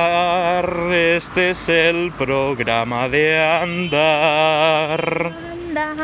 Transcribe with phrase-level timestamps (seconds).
[0.00, 5.32] Andar, este es el programa de andar.
[5.52, 5.94] Anda.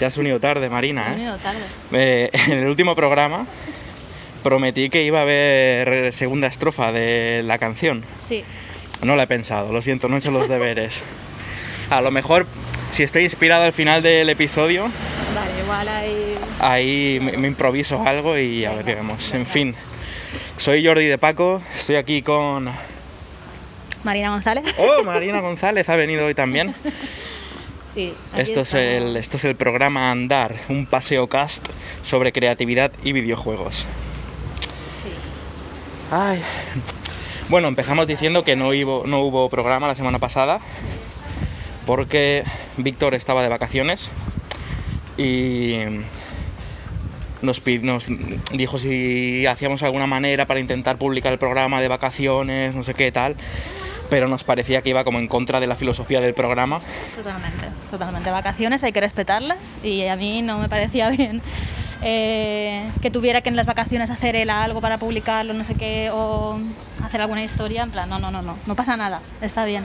[0.00, 1.14] Ya has unido tarde, Marina, He ¿eh?
[1.14, 1.60] venido tarde.
[1.92, 3.46] Eh, En el último programa
[4.42, 8.04] prometí que iba a haber segunda estrofa de la canción.
[8.28, 8.44] Sí.
[9.02, 11.02] No la he pensado, lo siento, no he hecho los deberes.
[11.90, 12.46] A lo mejor,
[12.90, 14.84] si estoy inspirado al final del episodio,
[15.34, 16.34] Vale, igual hay.
[16.60, 19.32] ahí me, me improviso algo y a ver qué vemos.
[19.34, 19.74] En fin,
[20.56, 22.70] soy Jordi de Paco, estoy aquí con...
[24.02, 24.64] Marina González.
[24.78, 26.74] ¡Oh, Marina González ha venido hoy también!
[27.94, 28.12] Sí.
[28.36, 31.68] Esto es, el, esto es el programa Andar, un paseo cast
[32.02, 33.86] sobre creatividad y videojuegos.
[35.02, 35.10] Sí.
[36.10, 36.42] Ay.
[37.48, 40.60] Bueno, empezamos diciendo que no hubo, no hubo programa la semana pasada
[41.86, 42.44] porque
[42.76, 44.10] Víctor estaba de vacaciones
[45.16, 45.76] y
[47.44, 47.62] nos,
[48.52, 53.10] dijo si hacíamos alguna manera para intentar publicar el programa de vacaciones, no sé qué
[53.12, 53.36] tal,
[54.10, 56.80] pero nos parecía que iba como en contra de la filosofía del programa.
[57.16, 57.66] Totalmente.
[57.90, 58.30] Totalmente.
[58.30, 61.40] Vacaciones hay que respetarlas y a mí no me parecía bien.
[62.02, 66.10] eh, que tuviera que en las vacaciones hacer él algo para publicarlo, no sé qué,
[66.12, 66.58] o
[67.02, 69.84] hacer alguna historia, en plan, no, no, no, no, no pasa nada, está bien.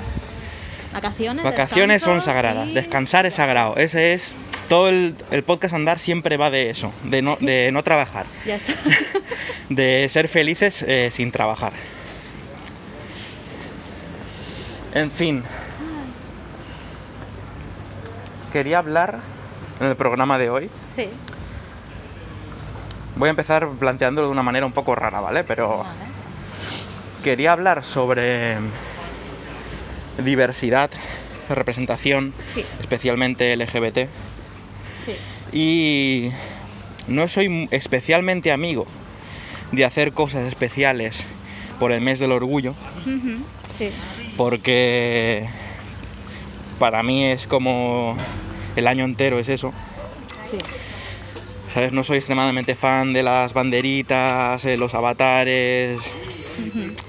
[0.93, 1.43] Vacaciones.
[1.43, 3.77] Vacaciones son sagradas, y- descansar es sagrado.
[3.77, 4.33] Ese es
[4.69, 8.55] todo el, el podcast andar siempre va de eso, de no, de no trabajar, Ya
[8.55, 8.73] está.
[9.69, 11.73] de ser felices eh, sin trabajar.
[14.93, 15.43] En fin,
[18.51, 19.19] quería hablar
[19.79, 20.69] en el programa de hoy.
[20.95, 21.07] sí.
[23.15, 25.43] Voy a empezar planteándolo de una manera un poco rara, ¿vale?
[25.43, 25.83] Pero
[27.21, 28.55] quería hablar sobre
[30.23, 30.89] diversidad,
[31.49, 32.63] representación, Sí.
[32.79, 34.07] especialmente LGBT.
[35.51, 35.57] Sí.
[35.57, 36.31] Y
[37.11, 38.85] no soy especialmente amigo
[39.71, 41.23] de hacer cosas especiales
[41.79, 42.73] por el mes del orgullo,
[43.77, 43.89] Sí.
[44.37, 45.47] porque
[46.79, 48.15] para mí es como
[48.75, 49.73] el año entero es eso.
[50.49, 50.57] Sí.
[51.73, 51.91] ¿Sabes?
[51.93, 55.99] No soy extremadamente fan de las banderitas, eh, los avatares,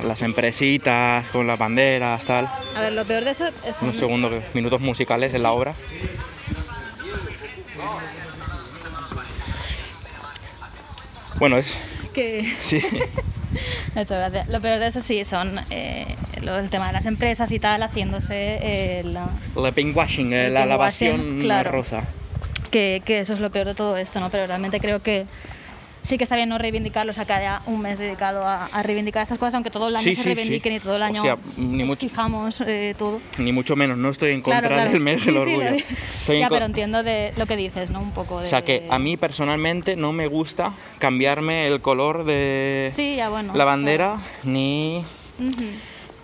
[0.04, 2.50] las empresitas con las banderas, tal.
[2.76, 5.74] A ver, lo peor de eso es Un segundo, que- minutos musicales en la obra.
[11.40, 11.76] Bueno, es.
[12.14, 12.80] que Sí.
[14.48, 17.82] Lo peor de eso sí son eh, lo- el tema de las empresas y tal,
[17.82, 21.72] haciéndose eh, la- La pinkwashing, eh, la pinkwashing, lavación claro.
[21.72, 22.04] rosa.
[22.70, 24.30] que, que eso es lo peor de todo esto, ¿no?
[24.30, 25.26] Pero realmente creo que
[26.02, 28.82] sí que está bien no reivindicarlo, o sea, que haya un mes dedicado a, a
[28.82, 30.76] reivindicar estas cosas, aunque todo el año Sí, se sí, reivindiquen sí.
[30.76, 33.20] y todo el O año sea, ni mucho- exijamos eh, todo.
[33.38, 34.90] Ni mucho menos, no estoy en contra Claro, claro.
[34.92, 35.76] del mes del orgullo.
[36.28, 38.00] ya, pero entiendo de lo que dices, ¿no?
[38.00, 38.44] Un poco de...
[38.44, 43.54] O sea que a mí personalmente no me gusta cambiarme el color de ya bueno.
[43.54, 45.04] la bandera ni
[45.36, 45.50] claro.
[45.52, 45.64] Ujú.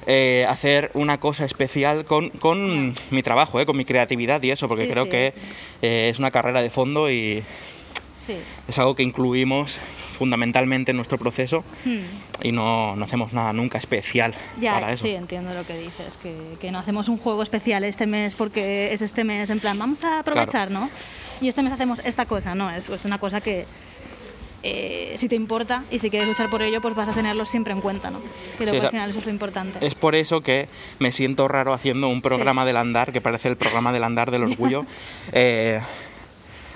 [0.07, 4.69] eh, hacer una cosa especial con, con mi trabajo, eh, con mi creatividad y eso,
[4.69, 5.11] porque Sí, creo sí.
[5.11, 5.35] que
[5.83, 7.43] eh, es una carrera de fondo y
[8.27, 8.37] Sí.
[8.69, 9.79] es algo que incluimos
[10.19, 12.01] fundamentalmente en nuestro proceso Hmm.
[12.43, 15.05] y no, no hacemos nada nunca especial Ya, para eso.
[15.05, 18.93] sí, entiendo lo que dices, que, que no hacemos un juego especial este mes porque
[18.93, 20.91] es este mes, en plan, vamos a aprovechar, ¿no?
[21.41, 22.71] Y este mes hacemos esta cosa, ¿no?
[22.71, 23.65] Es, es una cosa que
[24.63, 27.73] eh, si te importa y si quieres luchar por ello, pues vas a tenerlo siempre
[27.73, 28.21] en cuenta, ¿no?
[28.59, 29.87] Creo Sí, que al final eso es lo importante.
[29.87, 30.67] Es por eso que
[30.99, 34.43] me siento raro haciendo un programa del andar, que parece el programa del andar del
[34.43, 34.85] orgullo.
[35.33, 35.81] Eh,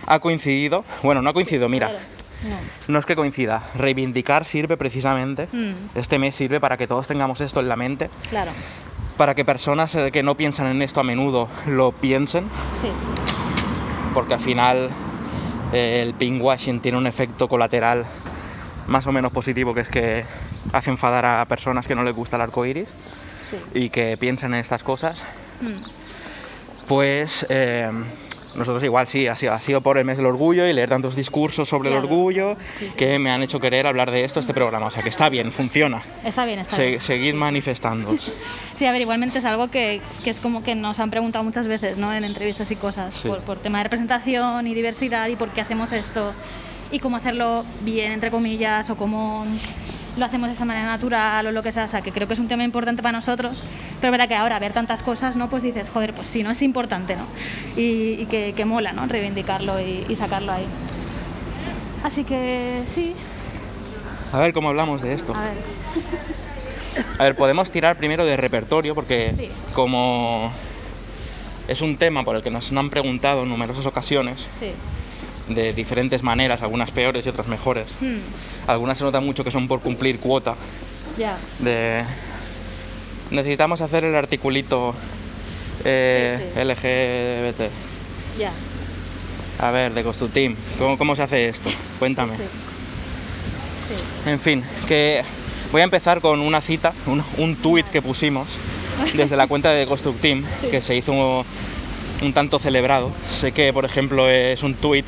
[0.06, 2.04] ha coincidido, bueno, no ha coincidido, mira, Claro,
[2.48, 2.92] no.
[2.94, 5.96] no es que coincida, reivindicar sirve precisamente, Mm.
[5.98, 8.50] este mes sirve para que todos tengamos esto en la mente, Claro,
[9.16, 12.44] para que personas eh, que no piensan en esto a menudo lo piensen,
[12.80, 12.88] sí,
[14.14, 14.90] porque al final
[15.72, 18.06] eh, el pinkwashing tiene un efecto colateral
[18.88, 20.24] más o menos positivo, que es que
[20.72, 22.92] hace enfadar a personas que no les gusta el arco iris
[23.50, 23.56] sí.
[23.78, 25.22] y que piensan en estas cosas,
[25.60, 26.88] Mm.
[26.88, 27.90] pues eh,
[28.54, 31.14] nosotros igual sí, ha sido, ha sido por el mes del orgullo y leer tantos
[31.16, 32.56] discursos sobre el orgullo
[32.96, 34.86] que me han hecho querer hablar de esto este programa.
[34.86, 36.02] O sea que está bien, funciona.
[36.24, 37.00] Está bien, está Se- bien.
[37.00, 38.32] seguid manifestándoos.
[38.80, 41.66] Sí, a ver, igualmente es algo que, que es como que nos han preguntado muchas
[41.68, 42.14] veces, ¿no?
[42.14, 43.28] En entrevistas y cosas, Sí.
[43.28, 46.32] por, por tema de representación y diversidad y por qué hacemos esto
[46.90, 49.44] y cómo hacerlo bien, entre comillas, o cómo
[50.16, 51.84] lo hacemos de esa manera natural o lo que sea.
[51.84, 53.62] O sea, que creo que es un tema importante para nosotros,
[54.00, 55.48] pero verdad que ahora ver tantas cosas, ¿no?
[55.48, 57.24] Pues dices, joder, pues sí, no es importante, ¿no?
[57.80, 59.06] Y, y que, que mola, ¿no?
[59.06, 60.66] Reivindicarlo y, y sacarlo ahí.
[62.02, 63.14] Así que sí,
[64.32, 65.34] A ver cómo hablamos de esto.
[65.34, 65.54] a ver.
[67.18, 69.48] A ver, podemos tirar primero de repertorio porque Sí.
[69.74, 70.50] como
[71.68, 74.72] es un tema por el que nos han preguntado en numerosas ocasiones, Sí.
[75.54, 77.96] De diferentes maneras, algunas peores y otras mejores.
[78.00, 78.18] Hmm,
[78.66, 80.54] Algunas se nota mucho que son por cumplir cuota.
[81.18, 81.36] ya.
[81.58, 82.04] De
[83.30, 84.92] necesitamos hacer el articulito
[85.84, 86.64] eh, Sí, sí.
[86.64, 87.70] LGBT.
[88.38, 88.52] Ya.
[89.64, 91.70] A ver, de Costuteam, ¿cómo, ¿cómo se hace esto?
[91.98, 92.34] Cuéntame.
[92.36, 92.42] Sí.
[94.30, 95.22] En fin, que
[95.72, 98.48] voy a empezar con una cita, un, un tuit que pusimos
[99.14, 101.44] desde la cuenta de Constructeam, que se hizo un,
[102.22, 103.10] un tanto celebrado.
[103.30, 105.04] Sé que, por ejemplo, es un tuit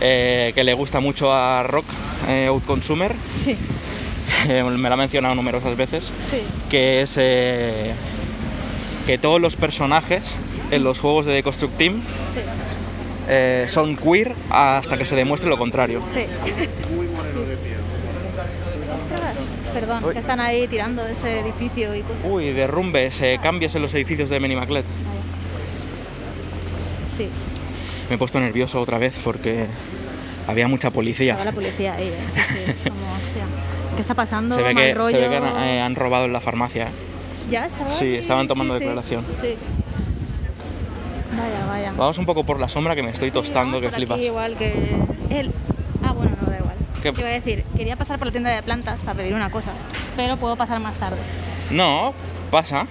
[0.00, 1.86] eh, que le gusta mucho a Rock
[2.28, 3.56] eh, Outconsumer, Sí.
[4.48, 6.38] eh, me lo ha mencionado numerosas veces, Sí.
[6.68, 7.92] que es eh,
[9.06, 10.34] que todos los personajes
[10.70, 12.40] en los juegos de Constructeam Sí.
[13.28, 16.02] eh, son queer hasta que se demuestre lo contrario.
[16.14, 16.24] Sí.
[19.72, 20.12] Perdón, Uy.
[20.14, 22.22] que están ahí tirando de ese edificio y cosas.
[22.24, 24.84] Uy, derrumbes, eh, cambios en los edificios de Menimaclet.
[27.16, 27.28] Sí,
[28.10, 29.66] Me he puesto nervioso otra vez porque
[30.48, 31.34] había mucha policía.
[31.34, 32.14] estaba la policía ahí, ¿eh?
[32.34, 33.44] sí, sí, como hostia.
[33.94, 34.56] ¿Qué está pasando?
[34.56, 35.10] Se ve Mal que, rollo.
[35.10, 36.88] se ve que han, eh, han robado en la farmacia.
[37.48, 39.24] ¿Ya estaba Sí, estaban tomando Sí, declaración.
[39.40, 39.54] Sí.
[41.36, 41.92] Vaya, vaya.
[41.96, 44.16] Vamos un poco por la sombra que me estoy tostando, vamos que por flipas.
[44.18, 44.72] Aquí igual que
[45.30, 45.52] él.
[46.02, 46.74] Ah, bueno, no da igual.
[47.02, 47.12] ¿Qué?
[47.12, 47.64] ¿Qué iba a decir?
[47.76, 49.70] Quería pasar por la tienda de plantas para pedir una cosa,
[50.16, 51.18] pero puedo pasar más tarde.
[51.70, 52.12] No,
[52.50, 52.88] pasa.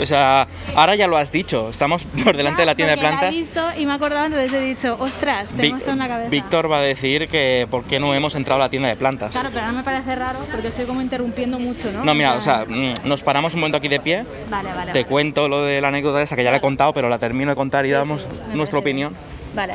[0.00, 3.22] O sea, ahora ya lo has dicho, estamos por delante de la tienda de plantas.
[3.22, 6.08] La he visto y me he acordado, entonces he dicho, ostras, tengo esto en la
[6.08, 6.30] cabeza.
[6.30, 9.30] Víctor va a decir que por qué no hemos entrado a la tienda de plantas.
[9.32, 12.04] Claro, pero ahora me parece raro porque estoy como interrumpiendo mucho, ¿no?
[12.04, 14.92] No, mira, o sea, mm, nos paramos un momento aquí de pie, Vale, vale.
[14.92, 15.06] te vale.
[15.06, 17.56] cuento lo de la anécdota esa que ya la he contado, pero la termino de
[17.56, 18.84] contar y Sí, damos sí, nuestra bien.
[19.12, 19.16] opinión.
[19.54, 19.74] Vale.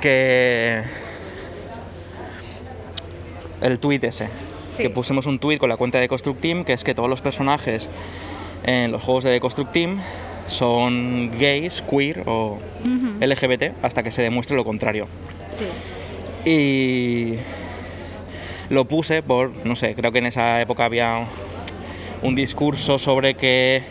[0.00, 0.82] que
[3.60, 4.28] el tuit ese,
[4.76, 4.82] Sí.
[4.82, 7.88] que pusimos un tuit con la cuenta de Constructeam, que es que todos los personajes
[8.64, 10.00] en los juegos de Constructeam
[10.48, 12.58] son gays, queer o.
[13.20, 15.06] LGBT hasta que se demuestre lo contrario.
[16.44, 16.50] Sí.
[16.50, 17.34] Y
[18.68, 21.26] lo puse por, no sé, creo que en esa época había
[22.22, 23.82] un discurso sobre que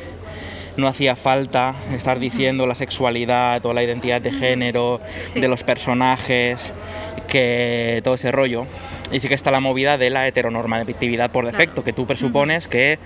[0.78, 5.02] no hacía falta estar diciendo la sexualidad o la identidad de género
[5.34, 5.40] Sí.
[5.40, 6.74] de los personajes,
[7.28, 8.66] que todo ese rollo.
[9.12, 13.00] Y sí que está la movida de la heteronormatividad por defecto, que tú presupones que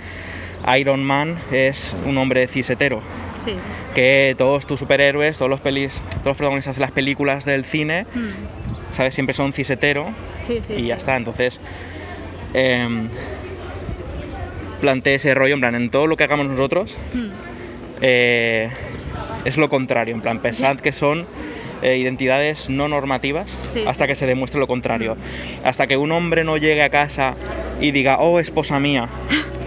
[0.77, 3.01] Iron Man es un hombre cis hetero,
[3.45, 3.51] Sí.
[3.93, 8.05] que todos tus superhéroes, todos los, pelis, todos los protagonistas de las películas del cine,
[8.13, 8.93] Mm.
[8.93, 9.13] ¿sabes?
[9.13, 10.07] Siempre son cis hetero
[10.47, 10.73] Sí, sí.
[10.73, 11.15] y ya está.
[11.17, 11.59] Entonces,
[12.53, 13.09] em,
[14.81, 17.27] planteé ese rollo, en plan, en todo lo que hagamos nosotros, Mm.
[18.01, 18.69] eh,
[19.45, 21.27] es lo contrario, en plan, pensad que son
[21.81, 23.83] eh, identidades no normativas Sí.
[23.85, 25.17] hasta que se demuestre lo contrario.
[25.63, 27.35] Hasta que un hombre no llegue a casa
[27.79, 29.07] y diga, oh, esposa mía,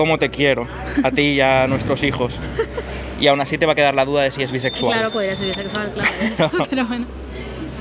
[0.00, 0.66] cómo te quiero,
[1.04, 2.38] a ti y a nuestros hijos.
[3.20, 4.94] Y aún así te va a quedar la duda de si es bisexual.
[4.94, 6.10] Claro, podría ser bisexual, claro.
[6.70, 7.04] pero bueno.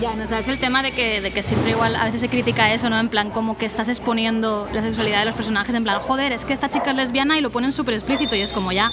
[0.01, 2.19] Ya, no, o sea, es el tema de que, de que siempre igual a veces
[2.19, 2.99] se critica eso, ¿no?
[2.99, 6.43] En plan, como que estás exponiendo la sexualidad de los personajes, en plan, joder, es
[6.43, 8.91] que esta chica es lesbiana y lo ponen súper explícito y es como ya,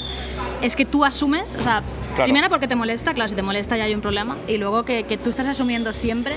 [0.63, 1.83] es que tú asumes, o sea,
[2.15, 2.25] Claro.
[2.25, 5.03] primero porque te molesta, claro, si te molesta ya hay un problema, y luego que,
[5.05, 6.35] que tú estás asumiendo siempre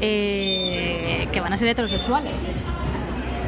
[0.00, 2.32] eh, que van a ser heterosexuales.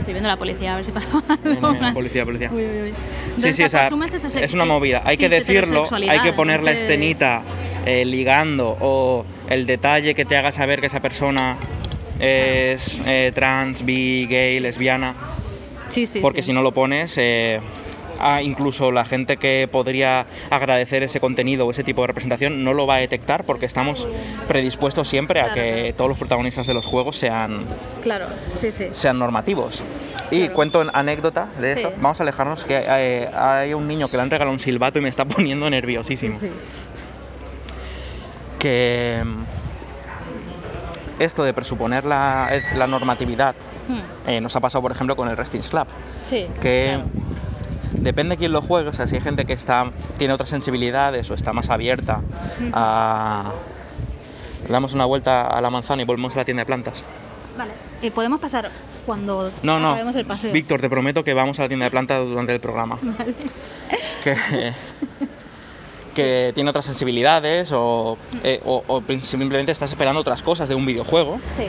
[0.08, 1.06] Estoy viendo a la policía a ver si pasa
[1.44, 1.92] algo.
[1.92, 2.50] Policía, policía.
[2.50, 2.88] Uy, uy, uy.
[2.88, 2.94] Sí,
[3.26, 3.90] Entonces, sí, o sea,
[4.42, 5.02] es una movida.
[5.04, 7.42] Hay que decirlo, hay que poner la escenita
[7.84, 11.58] eh, ligando o el detalle que te haga saber que esa persona
[12.18, 15.14] es eh, trans, bi, gay, lesbiana,
[15.90, 16.46] Sí, sí, porque sí.
[16.46, 17.60] si no lo pones, eh,
[18.20, 22.74] a incluso la gente que podría agradecer ese contenido o ese tipo de representación no
[22.74, 24.06] lo va a detectar porque estamos
[24.48, 27.64] predispuestos siempre a que todos los protagonistas de los juegos sean,
[28.02, 28.26] Claro,
[28.60, 28.88] sí, sí.
[28.92, 29.82] sean normativos.
[30.30, 30.54] Y Claro.
[30.54, 31.88] cuento en anécdota de esto.
[31.88, 31.94] Sí.
[32.00, 35.02] Vamos a alejarnos, que eh, hay un niño que le han regalado un silbato y
[35.02, 36.38] me está poniendo nerviosísimo.
[36.38, 36.50] Sí.
[38.58, 43.54] Que mm, esto de presuponer la, la normatividad
[43.88, 44.28] Hmm.
[44.28, 45.86] eh, nos ha pasado, por ejemplo, con el Wrestling Club.
[46.28, 47.04] Que claro.
[47.92, 51.34] Depende quién lo juegue, o sea, si hay gente que está, tiene otras sensibilidades o
[51.34, 52.20] está más abierta
[52.72, 53.52] a...
[54.68, 57.02] Damos una vuelta a la manzana y volvemos a la tienda de plantas.
[57.56, 57.70] Vale.
[58.02, 58.70] Eh, podemos pasar
[59.06, 59.90] cuando No, no.
[59.90, 60.52] acabemos el paseo.
[60.52, 62.98] Víctor, te prometo que vamos a la tienda de plantas durante el programa.
[64.22, 64.34] Que,
[66.14, 70.84] que tiene otras sensibilidades o, eh, o- o simplemente estás esperando otras cosas de un
[70.84, 71.66] videojuego, Sí.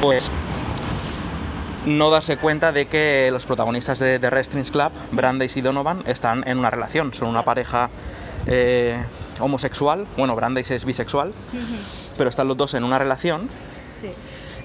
[0.00, 0.30] pues
[1.86, 6.46] no darse cuenta de que los protagonistas de The Wrestling's Club, Brandeis y Donovan, están
[6.46, 7.14] en una relación.
[7.14, 7.90] Son una pareja
[8.46, 8.96] eh,
[9.40, 10.06] homosexual.
[10.16, 11.32] Bueno, Brandeis es bisexual,
[12.18, 13.48] pero están los dos en una relación.
[14.00, 14.08] Sí.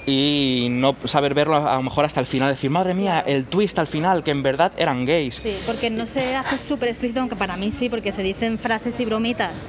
[0.06, 3.78] y no saber verlo a lo mejor hasta el final, decir, madre mía, el twist
[3.80, 5.36] al final, que en verdad eran gays.
[5.36, 9.00] Sí, porque no se hace súper explícito, aunque para mí sí, porque se dicen frases
[9.00, 9.66] y bromitas.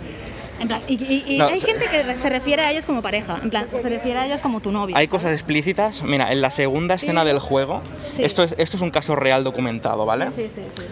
[0.63, 3.03] En plan, y, y- y No, hay se- gente que se refiere a ellos como
[3.03, 4.97] pareja, en plan, se refiere a ellos como tu novio.
[4.97, 8.23] Hay cosas explícitas, mira, en la segunda escena del juego, Sí.
[8.23, 10.31] esto, es, esto es un caso real documentado, ¿vale?
[10.31, 10.85] Sí, sí, sí.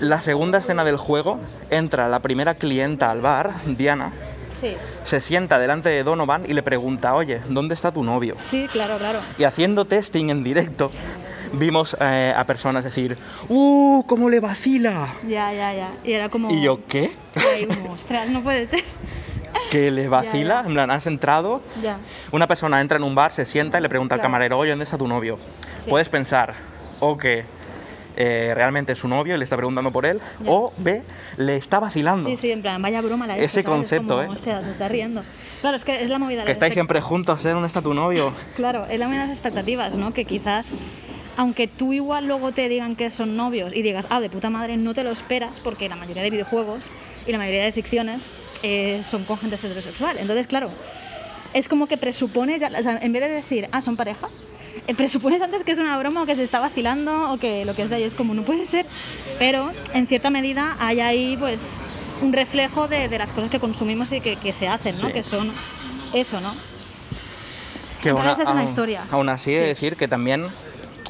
[0.00, 1.38] La segunda escena del juego,
[1.70, 4.12] entra la primera clienta al bar, Diana,
[4.60, 4.72] Sí,
[5.04, 8.34] se sienta delante de Donovan y le pregunta, oye, ¿dónde está tu novio?
[8.50, 9.18] sí, claro, claro.
[9.36, 10.90] Y haciendo testing en directo,
[11.58, 13.16] vimos eh, a personas decir,
[13.48, 15.14] ¡Uh, cómo le vacila!
[15.28, 15.90] Ya, ya, ya.
[16.04, 16.50] Y era como...
[16.50, 17.12] Y yo, ¿qué?
[17.36, 18.82] Y ahí, ostras, no puede ser.
[19.70, 20.62] ¿Que le vacila?
[20.62, 20.66] ya.
[20.68, 21.98] En plan, has entrado, ya.
[22.32, 24.28] Una persona entra en un bar, se sienta y le pregunta al Claro.
[24.28, 25.38] camarero, oye, ¿dónde está tu novio?
[25.84, 25.90] Sí.
[25.90, 26.54] Puedes pensar,
[27.00, 27.44] o que
[28.16, 30.50] eh, realmente es su novio y le está preguntando por él, Ya.
[30.50, 31.02] o B,
[31.36, 32.28] le está vacilando.
[32.30, 33.66] Sí, sí, en plan, vaya broma la ha hecho, Ese ¿sabes?
[33.66, 34.28] Es concepto, como, ¿eh?
[34.28, 35.22] Hostia, se está riendo.
[35.60, 37.50] Claro, es que es la movida Que estáis siempre juntos, ¿eh?
[37.50, 38.32] ¿Dónde está tu novio?
[38.56, 40.12] Claro, es la movida de las expectativas, ¿no?
[40.12, 40.72] Que quizás,
[41.36, 44.76] aunque tú igual luego te digan que son novios y digas, ah, de puta madre,
[44.76, 46.80] no te lo esperas, porque la mayoría de videojuegos
[47.26, 50.16] y la mayoría de ficciones eh, son con gente heterosexual.
[50.18, 50.70] Entonces, claro,
[51.52, 54.28] es como que presupones, ya- o sea, en vez de decir, ah, son pareja,
[54.86, 57.74] eh, presupones antes que es una broma o que se está vacilando o que lo
[57.74, 58.86] que sea, y es como, no puede ser.
[59.38, 61.60] Pero, en cierta medida, hay ahí, pues,
[62.22, 65.08] un reflejo de, de las cosas que consumimos y que, que se hacen, ¿no?
[65.08, 65.12] Sí.
[65.12, 65.52] Que son
[66.12, 66.54] eso, ¿no?
[68.02, 69.02] Que Entonces es una aún- historia.
[69.10, 69.68] Aún así, he de Sí.
[69.68, 70.46] decir que también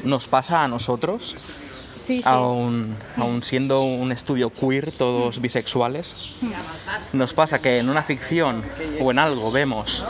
[0.03, 1.35] nos pasa a nosotros,
[2.03, 2.23] Sí, sí.
[2.25, 6.15] aún, aún siendo un estudio queer, todos bisexuales,
[7.13, 8.63] nos pasa que en una ficción
[9.01, 10.05] o en algo vemos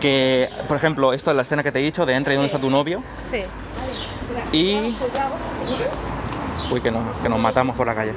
[0.00, 2.46] que, por ejemplo, esto es la escena que te he dicho de entra y dónde
[2.48, 3.42] está tu novio, Sí.
[4.52, 4.96] y...
[6.72, 8.12] Uy, que, no- que nos matamos por la calle.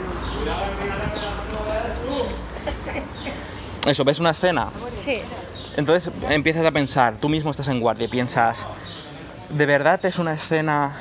[3.86, 4.70] Eso, ves una escena,
[5.04, 5.20] Sí.
[5.78, 8.66] entonces empiezas a pensar, tú mismo estás en guardia y piensas,
[9.50, 10.94] ¿de verdad es una escena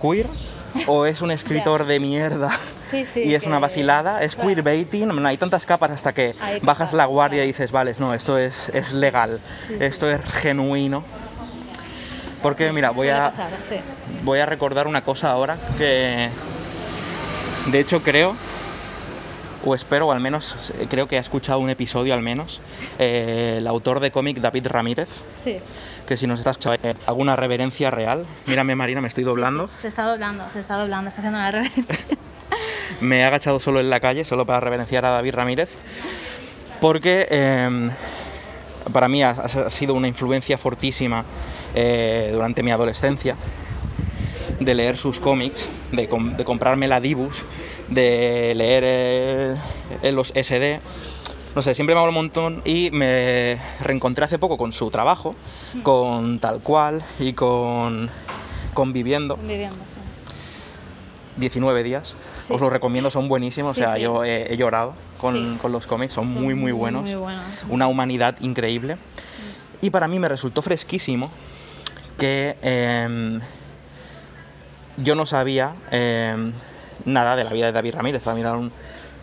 [0.00, 0.26] queer?
[0.86, 2.50] ¿O es un escritor de mierda
[2.90, 4.22] Sí, sí, y es una vacilada?
[4.22, 4.48] ¿Es claro.
[4.48, 5.08] queerbaiting?
[5.08, 7.44] No, hay tantas capas hasta que Hay bajas capas, la guardia claro.
[7.44, 9.40] y dices, vale, no, esto es, es legal,
[9.78, 11.04] esto es genuino.
[12.42, 13.50] Porque, mira, voy a, pasar,
[14.22, 16.30] voy a recordar una cosa ahora que
[17.66, 18.36] de hecho creo
[19.64, 22.60] o espero o al menos eh, creo que ha escuchado un episodio al menos
[22.98, 25.08] eh, el autor de cómic David Ramírez
[25.42, 25.56] Sí.
[26.06, 29.72] que si nos está escuchando eh, alguna reverencia real mírame Marina me estoy doblando Sí,
[29.76, 31.84] sí, Se está doblando, se está doblando, está haciendo una reverencia.
[33.00, 35.70] me he agachado solo en la calle solo para reverenciar a David Ramírez
[36.80, 37.90] porque eh,
[38.92, 41.24] para mí ha, ha sido una influencia fortísima
[41.74, 43.36] eh, durante mi adolescencia
[44.60, 47.44] de leer sus cómics, de, com- de comprarme la Dibus,
[47.88, 49.56] de leer eh,
[50.02, 50.80] eh, los SD.
[51.54, 55.34] No sé, siempre me habló un montón y me reencontré hace poco con su trabajo,
[55.82, 58.10] con Tal Cual y con
[58.74, 61.40] Conviviendo, Viviendo, sí.
[61.40, 62.14] 19 días.
[62.46, 62.52] Sí.
[62.52, 63.76] Os los recomiendo, son buenísimos.
[63.76, 64.02] Sí, o sea, sí.
[64.02, 67.02] yo he, he llorado con, con los cómics, son Son muy, muy buenos.
[67.02, 67.44] muy buenos.
[67.68, 68.96] Una humanidad increíble.
[69.80, 71.30] Y para mí me resultó fresquísimo
[72.18, 73.40] que em,
[74.96, 76.52] yo no sabía em,
[77.04, 78.22] nada de la vida de David Ramírez.
[78.22, 78.70] Para mí eran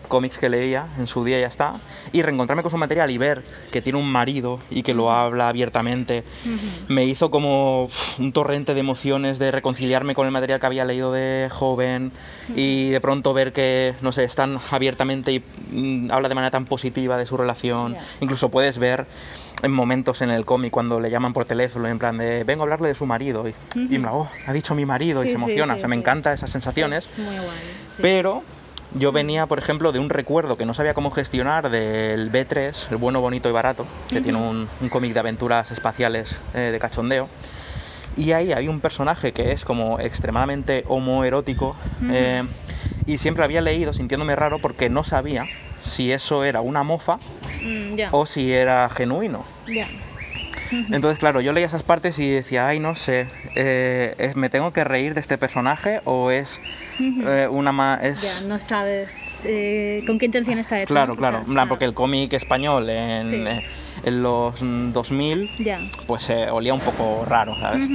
[0.06, 1.80] cómics que leía en su día y ya está.
[2.12, 5.48] Y reencontrarme con su material y ver que tiene un marido y que lo habla
[5.48, 6.24] abiertamente,
[6.88, 11.12] me hizo como un torrente de emociones de reconciliarme con el material que había leído
[11.12, 12.12] de joven
[12.54, 16.50] y de pronto ver que, no sé, es tan abiertamente y mm, habla de manera
[16.50, 17.96] tan positiva de su relación.
[18.20, 19.06] Incluso puedes ver
[19.62, 22.64] en momentos en el cómic cuando le llaman por teléfono en plan de vengo a
[22.64, 23.54] hablarle de su marido y,
[23.98, 25.74] plan, oh, ha dicho mi marido y se emociona.
[25.74, 27.08] sí, o sea, me encantan esas sensaciones.
[27.10, 27.58] Es muy guay.
[27.96, 28.02] sí.
[28.02, 28.42] Pero
[28.94, 32.96] yo venía, por ejemplo, de un recuerdo que no sabía cómo gestionar del B3, el
[32.96, 37.28] bueno, bonito y barato, que tiene un, un cómic de aventuras espaciales eh, de cachondeo.
[38.16, 41.76] Y ahí hay un personaje que es como extremadamente homoerótico.
[42.10, 42.44] eh,
[43.06, 45.46] y siempre había leído sintiéndome raro porque no sabía
[45.86, 47.18] si eso era una mofa
[47.62, 49.44] Mm, o si era genuino.
[50.92, 54.72] Entonces, claro, yo leía esas partes y decía, ay, no sé, eh, ¿es- ¿me tengo
[54.72, 56.60] que reír de este personaje o es
[57.00, 58.02] eh, una más...
[58.02, 58.22] Es...
[58.22, 59.10] Ya, no sabes
[59.44, 60.92] eh, con qué intención está hecho.
[60.92, 63.44] Claro, claro, plan, porque el cómic español en, Sí.
[64.04, 65.80] en los mm, 2000 Ya.
[66.06, 67.88] pues olía un poco raro, ¿sabes?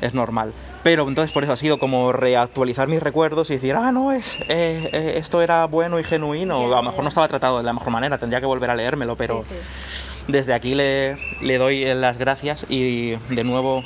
[0.00, 0.52] Es normal.
[0.82, 4.36] Pero entonces por eso ha sido como reactualizar mis recuerdos y decir, ah, no, es,
[4.48, 6.64] eh, eh, esto era bueno y genuino.
[6.72, 9.16] A lo mejor no estaba tratado de la mejor manera, tendría que volver a leérmelo,
[9.16, 10.22] pero Sí, sí.
[10.32, 13.82] desde aquí le, le doy eh, las gracias y de nuevo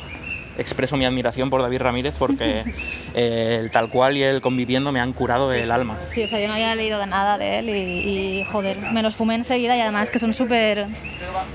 [0.59, 2.65] expreso mi admiración por David Ramírez porque
[3.15, 5.97] eh, el tal cual y el conviviendo me han curado el alma.
[6.13, 9.03] Sí, o sea, yo no había leído de nada de él y, y, joder, me
[9.03, 10.87] los fumé enseguida y además que son súper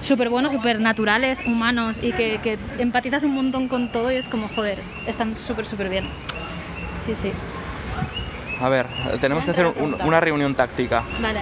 [0.01, 4.27] súper buenos, súper naturales, humanos y que, que empatizas un montón con todo y es
[4.27, 6.05] como, joder, están súper, súper bien.
[7.05, 7.31] Sí, sí.
[8.59, 8.87] A ver,
[9.21, 11.03] tenemos que hacer un- una reunión táctica.
[11.21, 11.41] Vale.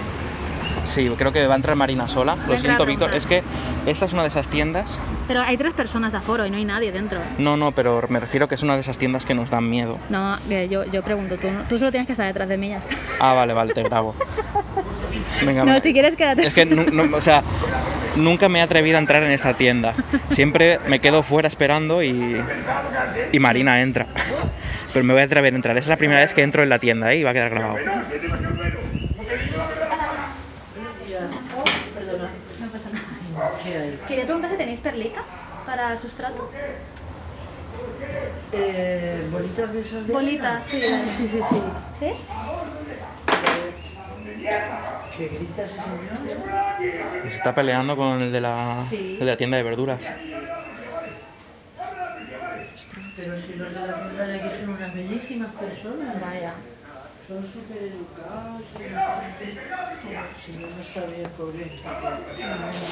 [0.86, 2.38] Sí, creo que va a entrar Marina sola.
[2.48, 3.14] Lo siento, Víctor.
[3.14, 3.44] Es que
[3.86, 4.98] esta es una de esas tiendas.
[5.28, 7.20] Pero hay tres personas de aforo y no hay nadie dentro.
[7.38, 9.98] No, no, pero me refiero que es una de esas tiendas que nos dan miedo.
[10.10, 10.38] No,
[10.70, 12.78] yo, yo pregunto, tú, no- tú solo tienes que estar detrás de mí y ya
[12.78, 12.96] está.
[13.20, 14.16] Ah, vale, vale, te grabo.
[15.44, 16.46] Venga, No, si quieres quédate.
[16.48, 17.42] Es que, no- o sea,
[18.16, 19.94] nunca me he atrevido a entrar en esta tienda.
[20.30, 22.40] Siempre me quedo fuera esperando y,
[23.32, 24.06] y Marina entra.
[24.94, 25.78] Pero me voy a atrever a entrar.
[25.78, 27.18] Es la primera vez que entro en la tienda ¿eh?
[27.18, 27.78] y va a quedar grabado.
[32.62, 33.06] No pasa nada.
[34.08, 35.22] Quería preguntar si tenéis perlita
[35.66, 36.50] para sustrato.
[38.52, 40.82] Eh, bolitas de esos de Bolitas, sí.
[40.82, 41.62] Sí, sí, sí.
[42.00, 42.12] ¿Sí?
[45.18, 47.24] ¿Qué gritas ese señor?
[47.24, 49.14] Se está peleando con el de la, Sí.
[49.14, 50.00] el de la tienda de verduras.
[53.16, 56.22] Pero si los de la tienda de aquí son unas bellísimas personas.
[56.22, 56.54] Vaya.
[57.28, 58.62] Son súper educados.
[60.46, 61.74] Si no, no está bien, pobre.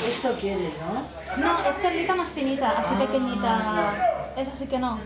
[0.10, 1.44] Esto quieres, ¿no?
[1.44, 4.32] No, es perlita más finita, así pequeñita.
[4.36, 4.98] Esa sí que no.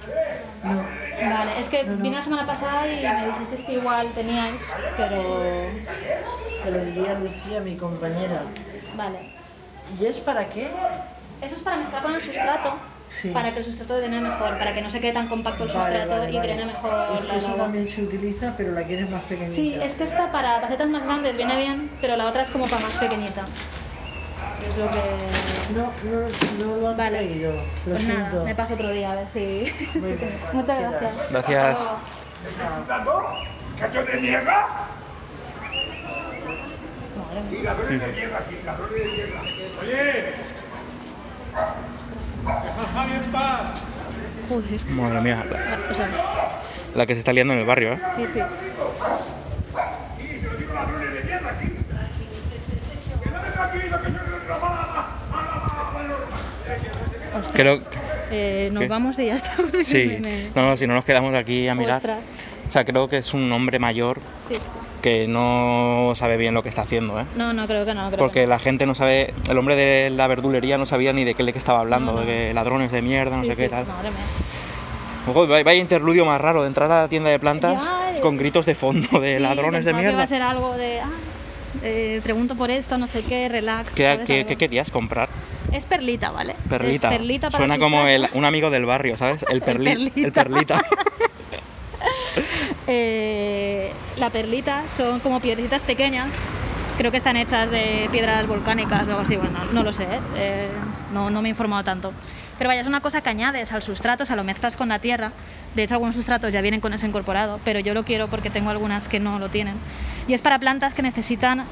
[0.63, 0.83] No.
[1.29, 4.61] Vale, es que vine la semana pasada y me dijisteis que igual teníais,
[4.95, 5.41] pero.
[6.63, 8.43] Te lo diría Lucía, mi compañera.
[8.95, 9.33] Vale.
[9.99, 10.71] ¿Y es para qué?
[11.41, 12.75] Eso es para mezclar con el sustrato,
[13.21, 13.29] Sí.
[13.31, 15.83] para que el sustrato drene mejor, para que no se quede tan compacto el Vale,
[16.01, 16.47] sustrato vale, y vale.
[16.47, 17.63] drene mejor Es que la eso agua.
[17.63, 19.55] también se utiliza, pero la quieres más pequeñita.
[19.55, 22.65] Sí, es que esta para facetas más grandes viene bien, pero la otra es como
[22.67, 23.45] para más pequeñita.
[24.67, 24.99] Es lo que.
[25.75, 27.35] No, no, no lo han Vale.
[27.35, 27.51] Lo
[27.85, 28.21] Pues siento.
[28.29, 29.39] nada, me paso otro día a ver si.
[29.95, 30.39] Bien.
[30.53, 31.31] Muchas Gracias.
[31.31, 31.87] gracias.
[33.79, 34.67] ¿Cacho de mierda?
[37.51, 39.41] Y ladrones de mierda aquí, ladrones de mierda.
[39.81, 40.33] Oye,
[44.49, 44.81] Joder.
[44.89, 46.09] Madre mía, la, O sea,
[46.95, 47.99] la que se está liando en el barrio, ¿eh?
[48.15, 48.39] sí, sí.
[57.35, 57.51] Ostras.
[57.53, 57.79] Creo
[58.29, 58.87] Eh, nos ¿Qué?
[58.89, 59.55] vamos y ya está.
[59.83, 61.97] Sí, me- me- no, no, si no nos quedamos aquí a mirar.
[61.97, 62.33] Ostras.
[62.67, 64.55] O sea, creo que es un hombre mayor Sí.
[65.07, 67.25] Que no sabe bien lo que está haciendo, ¿eh?
[67.35, 68.07] No, no, creo que no.
[68.07, 71.23] Creo Porque que la gente no sabe, el hombre de la verdulería no sabía ni
[71.23, 72.25] de qué le que estaba hablando, No, no.
[72.25, 73.37] de ladrones de mierda, no.
[73.37, 73.85] no Sí, sé qué sí, tal.
[73.87, 74.19] Madre mía.
[75.29, 78.21] Ojo, vaya interludio más raro de entrar a la tienda de plantas Ya, eh.
[78.21, 80.23] con gritos de fondo de Sí, ladrones de pensaba que mierda.
[80.23, 80.99] a ser algo de.
[81.01, 81.09] Ah,
[81.83, 83.93] eh, pregunto por esto, no sé qué, relax.
[83.93, 85.27] ¿Qué, qué- qué querías comprar?
[85.73, 86.55] Es perlita, ¿vale?
[86.69, 87.09] Perlita.
[87.09, 89.43] Es perlita para Suena el como el, un amigo del barrio, ¿sabes?
[89.49, 90.31] El, el perlita.
[90.43, 90.81] perlita.
[92.87, 96.29] Eh, la perlita son como piedritas pequeñas.
[96.97, 99.35] Creo que están hechas de piedras volcánicas o algo así.
[99.35, 100.19] Bueno, no, no lo sé, ¿eh?
[100.37, 100.69] Eh,
[101.13, 102.13] no, no me he informado tanto.
[102.57, 104.97] Pero vaya, es una cosa que añades al sustrato, o sea, lo mezclas con la
[104.97, 105.31] tierra.
[105.75, 108.71] De hecho, algunos sustratos ya vienen con eso incorporado, pero yo lo quiero porque tengo
[108.71, 109.75] algunas que no lo tienen.
[110.27, 111.65] Y es para plantas que necesitan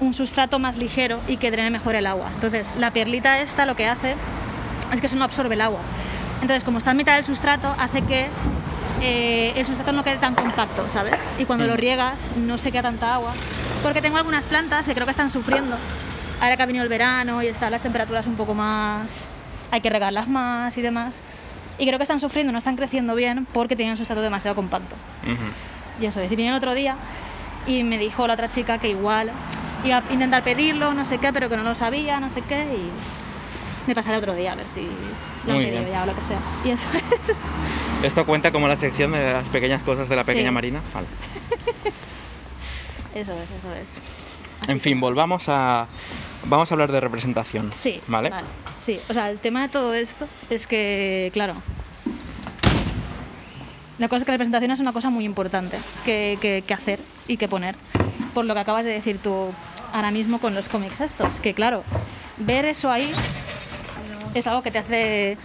[0.00, 2.30] un sustrato más ligero y que drene mejor el agua.
[2.34, 4.14] Entonces, la perlita esta lo que hace
[4.94, 5.80] es que eso no absorbe el agua.
[6.40, 8.28] Entonces, como está en mitad del sustrato, hace que
[9.00, 11.16] eh, el sustrato no quede tan compacto, ¿sabes?
[11.38, 13.32] Y cuando lo riegas no se queda tanta agua.
[13.82, 15.76] Porque tengo algunas plantas que creo que están sufriendo.
[16.40, 19.08] Ahora que ha venido el verano y están las temperaturas un poco más...
[19.70, 21.22] Hay que regarlas más y demás.
[21.78, 24.96] Y creo que están sufriendo, no están creciendo bien porque tienen el sustrato demasiado compacto.
[26.00, 26.30] Y eso es.
[26.30, 26.96] Y vine el otro día
[27.66, 29.30] y me dijo la otra chica que igual
[29.84, 32.64] iba a intentar pedirlo, no sé qué, pero que no lo sabía, no sé qué.
[32.64, 32.90] Y
[33.86, 34.88] me pasaré otro día a ver si
[35.46, 35.88] Muy bien.
[35.90, 36.38] ya o lo que sea.
[36.64, 36.88] Y eso
[37.28, 37.36] es.
[38.04, 40.54] ¿Esto cuenta como la sección de las pequeñas cosas de la pequeña Sí.
[40.54, 40.80] Marina?
[40.94, 41.06] Vale.
[43.14, 43.98] Eso es, eso es.
[44.68, 45.88] En fin, volvamos a...
[46.44, 47.72] Vamos a hablar de representación.
[47.76, 48.30] Sí, ¿Vale?
[48.78, 51.54] Sí, o sea, el tema de todo esto es que, claro,
[53.98, 57.00] la cosa es que la presentación es una cosa muy importante que, que- que hacer
[57.26, 57.74] y que poner.
[58.32, 59.48] Por lo que acabas de decir tú
[59.92, 61.82] ahora mismo con los cómics estos, que claro,
[62.38, 63.12] ver eso ahí
[64.34, 65.36] es algo que te hace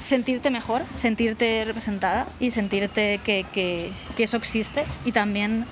[0.00, 4.84] sentirte mejor, sentirte representada y sentirte que, que- eso existe.
[5.04, 5.64] Y también,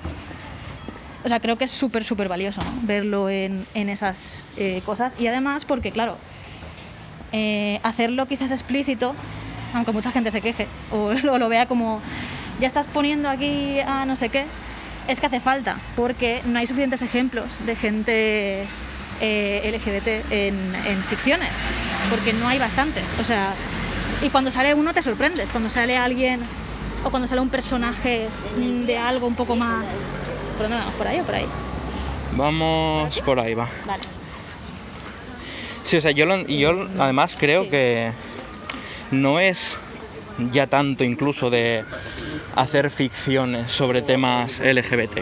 [1.25, 2.71] o sea, creo que es súper, súper valioso ¿no?
[2.87, 5.15] verlo en, en esas eh, cosas.
[5.19, 6.17] Y además porque, claro,
[7.33, 9.15] eh, hacerlo quizás explícito,
[9.75, 12.01] aunque mucha gente se queje o lo, vea como
[12.61, 14.45] ya estás poniendo aquí a no sé qué,
[15.09, 18.65] es que hace falta, porque no hay suficientes ejemplos de gente
[19.21, 21.51] eh, LGBT en ficciones,
[22.11, 23.05] porque no hay bastantes.
[23.21, 23.53] O sea,
[24.23, 26.41] y cuando sale uno te sorprendes, cuando sale alguien
[27.05, 28.29] o cuando sale un personaje
[28.87, 29.87] de algo un poco más...
[30.57, 30.95] ¿Por dónde vamos?
[30.95, 31.47] ¿Por ahí o por ahí?
[32.33, 33.69] Vamos por ahí, va.
[33.87, 34.03] Vale.
[35.83, 37.71] Sí, o sea, yo, lo- yo además creo Sí.
[37.71, 38.13] que
[39.11, 39.77] no es
[40.51, 41.85] ya tanto incluso de
[42.57, 45.19] hacer ficciones sobre temas LGBT,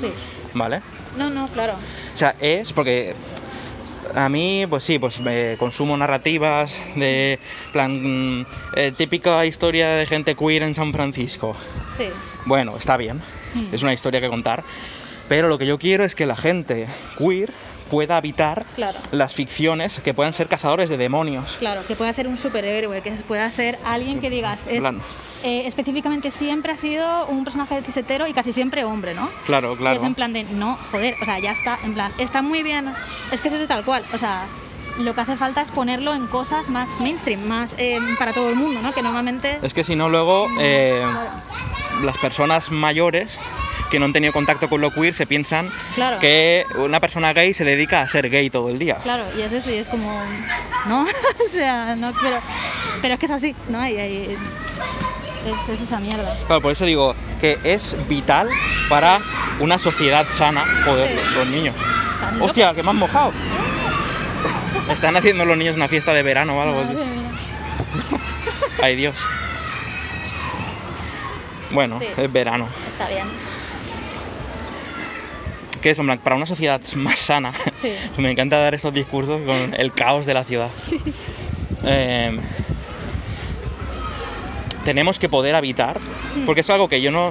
[0.00, 0.12] Sí.
[0.54, 0.82] ¿vale?
[1.16, 1.74] No, no, claro.
[1.74, 3.14] O sea, es porque
[4.14, 7.38] a mí, pues sí, pues me consumo narrativas de
[7.72, 11.56] plan mm, eh, típica historia de gente queer en San Francisco.
[11.96, 12.06] Sí.
[12.46, 13.20] Bueno, está bien,
[13.72, 14.64] es una historia que contar,
[15.28, 16.86] pero lo que yo quiero es que la gente
[17.18, 17.50] queer
[17.90, 18.98] pueda habitar Claro.
[19.10, 21.56] las ficciones que puedan ser cazadores de demonios.
[21.58, 25.00] Claro, que pueda ser un superhéroe, que pueda ser alguien que digas, es, Plan.
[25.42, 29.28] Eh, específicamente siempre ha sido un personaje cisetero y casi siempre hombre, ¿no?
[29.46, 29.96] Claro, Y claro.
[29.96, 32.92] es en plan de, no, joder, o sea, ya está, en plan, está muy bien,
[33.30, 34.44] es que es eso tal cual, o sea,
[35.00, 38.56] lo que hace falta es ponerlo en cosas más mainstream, más eh, para todo el
[38.56, 38.92] mundo, ¿no?
[38.92, 39.54] Que normalmente...
[39.62, 42.04] Es que si no, luego eh, Claro.
[42.04, 43.38] las personas mayores
[43.90, 46.18] que no han tenido contacto con lo queer se piensan Claro.
[46.18, 48.96] que una persona gay se dedica a ser gay todo el día.
[49.02, 50.18] Claro, y es eso, y es como,
[50.86, 51.02] ¿no?
[51.46, 52.40] o sea, no, pero,
[53.02, 53.86] pero es que es así, ¿no?
[53.86, 54.36] Y, y-
[55.46, 56.34] es, es esa mierda.
[56.46, 58.48] Claro, por eso digo que es vital
[58.88, 59.20] para
[59.60, 61.14] una sociedad sana, joder, Sí.
[61.16, 61.74] los, los niños.
[62.40, 63.32] Hostia, que me han mojado.
[64.90, 66.82] Están haciendo los niños una fiesta de verano o algo.
[68.82, 69.16] Ay Dios.
[71.72, 72.06] Bueno, Sí.
[72.16, 72.68] es verano.
[72.92, 73.26] Está bien.
[75.80, 77.92] Que es, en plan, para una sociedad más sana, Sí.
[78.18, 80.70] me encanta dar estos discursos con el caos de la ciudad.
[81.84, 82.38] Eh,
[84.84, 85.98] tenemos que poder habitar,
[86.36, 86.46] Mm.
[86.46, 87.30] porque es algo que yo no,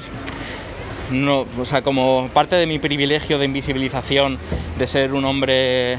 [1.10, 4.38] no, o sea, como parte de mi privilegio de invisibilización
[4.78, 5.98] de ser un hombre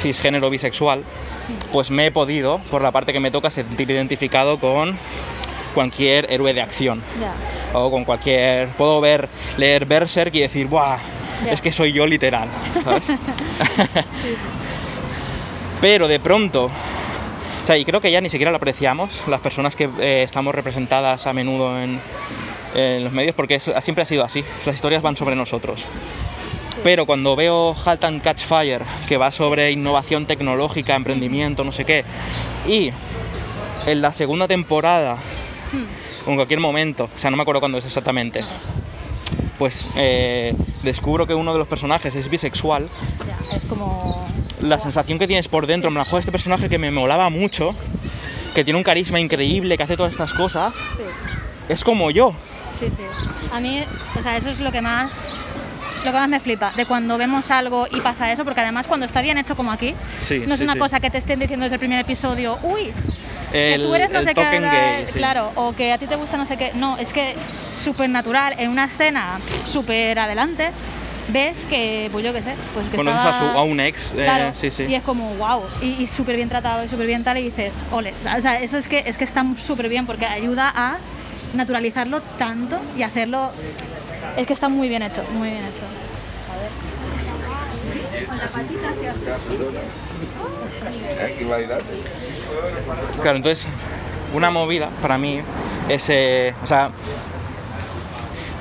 [0.00, 1.02] cisgénero bisexual,
[1.72, 4.96] pues me he podido, por la parte que me toca, sentir identificado con
[5.74, 7.02] cualquier héroe de acción
[7.74, 10.98] o con cualquier puedo ver leer Berserk y decir ¡buah!
[11.48, 12.48] Es que soy yo literal
[12.82, 13.04] ¿sabes?
[15.80, 16.70] pero de pronto
[17.62, 20.54] o sea y creo que ya ni siquiera lo apreciamos las personas que eh, estamos
[20.54, 22.00] representadas a menudo en,
[22.74, 24.44] en los medios porque es- siempre ha sido así.
[24.66, 25.86] Las historias van sobre nosotros.
[26.82, 31.84] Pero cuando veo Halt and Catch Fire que va sobre innovación tecnológica emprendimiento no sé
[31.84, 32.04] qué
[32.66, 32.90] y
[33.86, 35.16] en la segunda temporada
[36.26, 38.44] o en cualquier momento, o sea, no me acuerdo cuándo es exactamente,
[39.60, 42.88] pues eh, descubro que uno de los personajes es bisexual,
[43.28, 44.26] Ya, es como...
[44.62, 47.74] la sensación que tienes por dentro, me la juega este personaje que me molaba mucho,
[48.54, 51.02] que tiene un carisma increíble, que hace todas estas cosas, Sí,
[51.68, 52.32] es como yo.
[52.78, 53.02] sí, sí.
[53.52, 53.84] A mí,
[54.18, 55.36] o sea, eso es lo que más...
[56.06, 59.04] Lo que más me flipa, de cuando vemos algo y pasa eso, porque además cuando
[59.04, 60.78] está bien hecho como aquí, Sí, no es sí, una sí.
[60.78, 62.90] cosa que te estén diciendo desde el primer episodio, uy,
[63.52, 65.18] que El, tú eres no el sé qué, token da- gay, sí.
[65.18, 66.72] claro, o que a ti te gusta no sé qué.
[66.74, 67.34] No, es que
[67.74, 70.70] súper natural, en una escena súper adelante,
[71.28, 74.12] ves que, pues yo qué sé, pues que Conoces a, estaba- su, a un ex,
[74.16, 74.84] eh, sí, sí.
[74.88, 77.72] y es como wow, y, y súper bien tratado y súper bien tal, y dices,
[77.92, 78.14] ole.
[78.36, 80.96] O sea, eso es que, es que está súper bien porque ayuda a
[81.54, 83.50] naturalizarlo tanto y hacerlo.
[84.36, 85.84] Es que está muy bien hecho, muy bien hecho.
[93.20, 93.66] Claro, entonces,
[94.32, 95.40] una movida para mí
[95.88, 96.90] es, eh, o sea,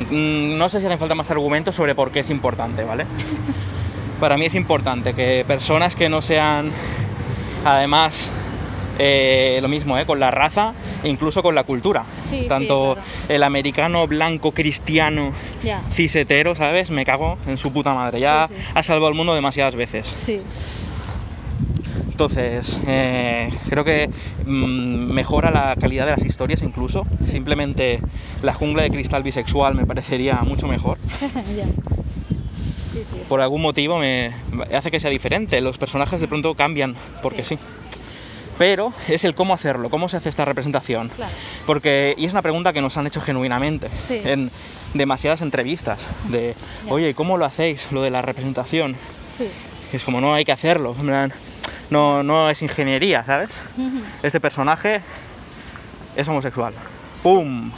[0.09, 3.05] mm, no sé si hacen falta más argumentos sobre por qué es importante, ¿vale?
[4.19, 6.71] Para mí es importante que personas que no sean,
[7.63, 8.29] además,
[8.97, 10.05] eh, lo mismo, ¿eh?
[10.05, 12.03] con la raza e incluso con la cultura.
[12.29, 13.07] Sí, sí, Tanto claro.
[13.29, 15.31] el americano blanco cristiano
[15.91, 16.89] cisetero, ¿sabes?
[16.91, 18.19] Me cago en su puta madre.
[18.19, 20.13] Ya Sí, ha salvado al mundo demasiadas veces.
[20.17, 20.39] Sí,
[22.11, 24.09] Entonces, eh, creo que
[24.45, 27.05] mm, mejora la calidad de las historias incluso.
[27.25, 28.01] Simplemente
[28.41, 30.97] la jungla de cristal bisexual me parecería mucho mejor.
[33.29, 34.33] Por algún motivo me
[34.75, 35.61] hace que sea diferente.
[35.61, 37.57] Los personajes de pronto cambian porque sí.
[38.59, 41.09] Pero es el cómo hacerlo, cómo se hace esta representación.
[41.09, 41.31] Claro.
[41.65, 44.21] Porque, y es una pregunta que nos han hecho genuinamente Sí.
[44.23, 44.51] en
[44.93, 46.05] demasiadas entrevistas.
[46.27, 46.55] De,
[46.89, 48.95] oye, ¿cómo lo hacéis, lo de la representación?
[49.35, 49.47] Sí.
[49.91, 50.95] Y es como, no, hay que hacerlo.
[51.89, 53.57] No, no es ingeniería, ¿sabes?
[54.21, 55.01] Este personaje
[56.15, 56.73] es homosexual.
[57.23, 57.71] ¡Pum!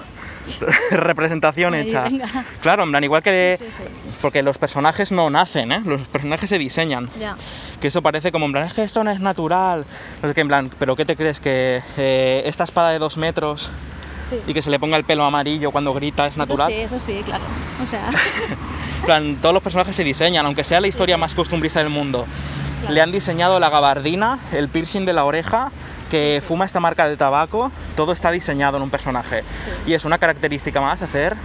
[0.92, 2.04] Representación Ahí, hecha.
[2.04, 2.28] venga.
[2.62, 3.58] Claro, en plan, igual que...
[3.60, 4.16] Sí, sí.
[4.22, 5.82] Porque los personajes no nacen, ¿eh?
[5.84, 7.10] Los personajes se diseñan.
[7.20, 7.38] Ya.
[7.80, 9.86] Que eso parece como en plan, es que esto no es natural.
[10.22, 11.40] No sé qué, en plan, pero ¿qué te crees?
[11.40, 13.70] Que eh, esta espada de dos metros
[14.48, 16.72] y que se le ponga el pelo amarillo cuando grita es natural.
[16.72, 17.44] Eso sí, eso sí, claro.
[17.84, 18.10] O sea,
[19.06, 22.26] plan, todos los personajes se diseñan, aunque sea la historia más costumbrista del mundo.
[22.90, 25.72] Le han diseñado la gabardina, el piercing de la oreja,
[26.12, 29.44] que fuma esta marca de tabaco, todo está diseñado en un personaje.
[29.88, 31.36] Y es una característica más hacer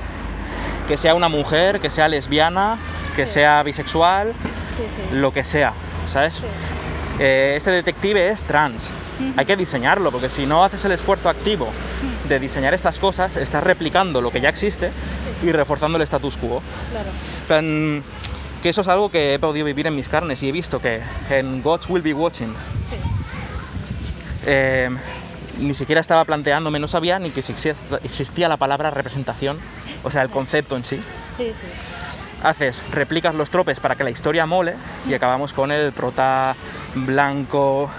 [0.88, 2.76] que sea una mujer, que sea lesbiana,
[3.16, 3.34] que Sí.
[3.34, 5.72] sea bisexual, sí, lo que sea,
[6.06, 6.42] ¿sabes?
[7.18, 8.90] Eh, este detective es trans.
[9.38, 11.68] Hay que diseñarlo, porque si no haces el esfuerzo activo
[12.28, 14.90] de diseñar estas cosas, estás replicando lo que ya existe
[15.42, 16.62] y reforzando el status quo.
[17.48, 18.02] Claro.
[18.62, 21.00] Que eso es algo que he podido vivir en mis carnes y he visto que
[21.30, 22.52] en Gods Will Be Watching
[22.90, 22.96] Sí.
[24.46, 24.88] Eh,
[25.58, 29.58] ni siquiera estaba planteándome, no sabía ni que existía la palabra representación,
[30.04, 30.96] o sea, el concepto en sí.
[31.36, 31.52] Sí, sí.
[32.42, 34.74] Haces, replicas los tropes para que la historia mole
[35.08, 36.54] y acabamos con el prota
[36.94, 37.90] blanco,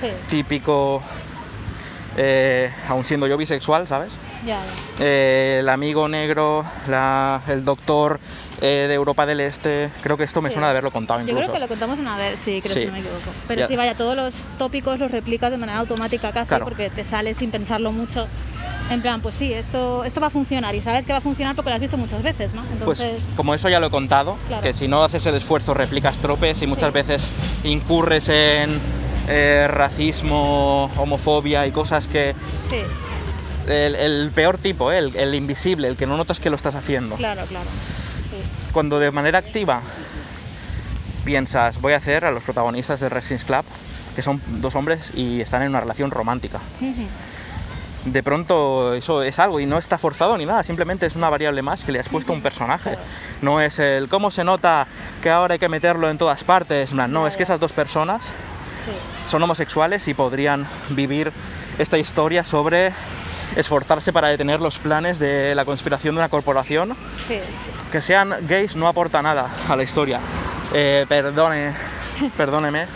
[0.00, 1.02] Sí, típico,
[2.16, 4.18] eh, aun siendo yo bisexual, ¿sabes?
[4.46, 5.04] ya, ya.
[5.04, 8.18] Eh, el amigo negro, la- el doctor
[8.60, 10.54] eh, de Europa del Este, creo que esto me Sí.
[10.54, 11.42] suena de haberlo contado Yo incluso.
[11.42, 12.80] creo que lo contamos una vez, sí, creo Sí.
[12.80, 13.30] que no me equivoco.
[13.48, 13.66] Pero Ya.
[13.68, 16.64] sí, vaya, todos los tópicos los replicas de manera automática casi Claro.
[16.64, 18.26] porque te sale sin pensarlo mucho.
[18.90, 21.54] En plan, pues sí, esto, esto va a funcionar y sabes que va a funcionar
[21.54, 22.62] porque lo has visto muchas veces, ¿no?
[22.84, 24.62] Pues Entonces, como eso ya lo he contado, Claro.
[24.64, 26.94] que si no haces el esfuerzo replicas tropes y muchas Sí.
[26.94, 27.22] veces
[27.64, 28.78] incurres en
[29.28, 32.34] eh, racismo, homofobia y cosas que...
[32.68, 32.78] sí,
[33.68, 36.74] El, el peor tipo, eh, el, el invisible, el que no notas que lo estás
[36.74, 37.14] haciendo.
[37.14, 37.66] claro, claro.
[38.72, 39.80] Cuando de manera activa
[41.24, 43.64] piensas, voy a hacer a los protagonistas de Wrestling Club,
[44.14, 46.60] que son dos hombres y están en una relación romántica.
[48.04, 51.62] De pronto eso es algo y no está forzado ni nada, simplemente es una variable
[51.62, 52.96] más que le has puesto a un personaje.
[53.42, 54.86] No es el cómo se nota
[55.22, 58.32] que ahora hay que meterlo en todas partes, no, es que esas dos personas
[59.26, 61.32] son homosexuales y podrían vivir
[61.78, 62.92] esta historia sobre
[63.56, 66.96] esforzarse para detener los planes de la conspiración de una corporación.
[67.26, 67.38] sí.
[67.90, 70.20] Que sean gays no aporta nada a la historia.
[70.72, 71.74] Eh, perdone,
[72.36, 72.86] perdóneme,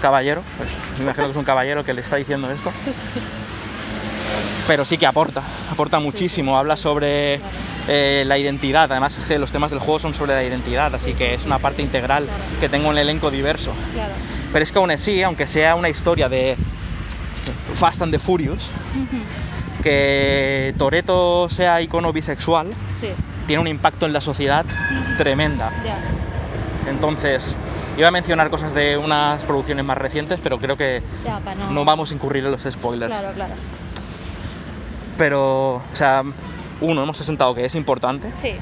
[0.00, 2.72] caballero, pues, me imagino que es un caballero que le está diciendo esto.
[4.66, 7.40] pero sí que aporta, aporta muchísimo, habla sobre
[7.88, 11.12] eh, la identidad, además es que los temas del juego son sobre la identidad, así
[11.12, 12.26] que es una parte integral
[12.60, 13.72] que tengo un elenco diverso.
[14.52, 16.56] Pero es que aún así, aunque sea una historia de
[17.74, 18.70] Fast and the Furious.
[19.82, 22.68] Que Toreto sea icono bisexual,
[23.00, 23.08] Sí,
[23.46, 24.64] tiene un impacto en la sociedad
[25.16, 25.70] tremenda.
[26.88, 27.56] Entonces,
[27.96, 31.02] iba a mencionar cosas de unas producciones más recientes, pero creo que
[31.58, 31.70] no...
[31.70, 33.12] no vamos a incurrir en los spoilers.
[33.12, 33.54] Claro, claro.
[35.18, 36.22] Pero, o sea,
[36.80, 38.56] uno, hemos asentado que es importante Sí, sí,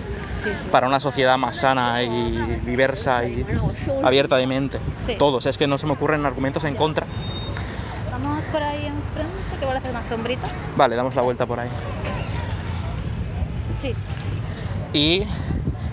[0.44, 0.68] sí.
[0.72, 3.44] para una sociedad más sana y diversa y
[4.02, 4.78] abierta de mente.
[5.06, 5.14] Sí.
[5.18, 7.06] Todos, es que no se me ocurren argumentos en contra.
[9.58, 10.46] Que a hacer más sombrita.
[10.76, 11.68] Vale, damos la vuelta por ahí.
[13.80, 13.94] Sí,
[14.92, 15.24] Y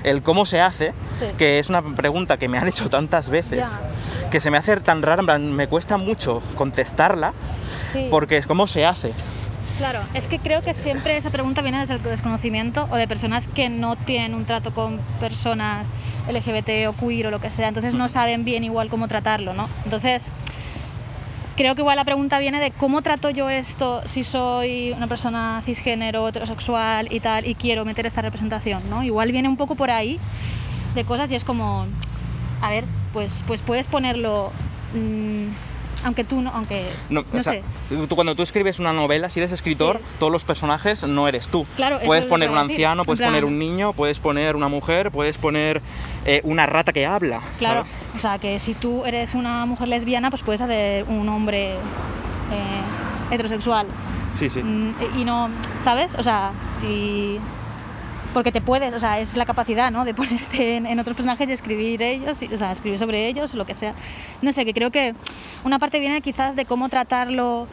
[0.04, 1.26] el cómo se hace, Sí.
[1.38, 4.30] que es una pregunta que me han hecho tantas veces, Ya.
[4.30, 7.34] que se me hace tan rara, me cuesta mucho contestarla,
[7.92, 8.08] sí.
[8.10, 9.14] porque es cómo se hace.
[9.78, 13.48] Claro, es que creo que siempre esa pregunta viene desde el desconocimiento o de personas
[13.50, 15.86] que no tienen un trato con personas
[16.30, 19.68] LGBT o queer o lo que sea, entonces no saben bien igual cómo tratarlo, ¿no?
[19.84, 20.30] Entonces,
[21.56, 25.62] creo que igual la pregunta viene de cómo trato yo esto si soy una persona
[25.66, 29.04] cisgénero, heterosexual y tal, y quiero meter esta representación, ¿no?
[29.04, 30.20] Igual viene un poco por ahí
[30.96, 31.86] de cosas y es como,
[32.62, 34.52] a ver, pues, pues puedes ponerlo,
[34.94, 35.48] mm,
[36.04, 37.64] aunque tú no, aunque, No, no o sea, sé.
[38.08, 40.16] tú cuando tú escribes una novela, si eres escritor, Sí.
[40.20, 41.66] todos los personajes no eres tú.
[41.76, 45.12] Claro, eso puedes poner un anciano, puedes plan- poner un niño, puedes poner una mujer,
[45.12, 45.82] puedes poner
[46.26, 47.42] eh, una rata que habla.
[47.60, 48.16] Claro, ¿sabes?
[48.16, 51.78] o sea, que si tú eres una mujer lesbiana, pues puedes hacer un hombre eh,
[53.32, 53.88] heterosexual.
[54.34, 54.62] Sí, sí.
[54.62, 55.50] Mm, y no,
[55.82, 56.16] ¿sabes?
[56.16, 56.52] O sea,
[56.84, 57.38] y...
[58.36, 60.04] Porque te puedes, o sea, es la capacidad, ¿no?
[60.04, 63.54] De ponerte en, en otros personajes y escribir ellos, y- o sea, escribir sobre ellos,
[63.54, 63.94] lo que sea.
[64.42, 65.16] No sé, que creo que
[65.64, 67.66] una parte viene quizás de cómo tratarlo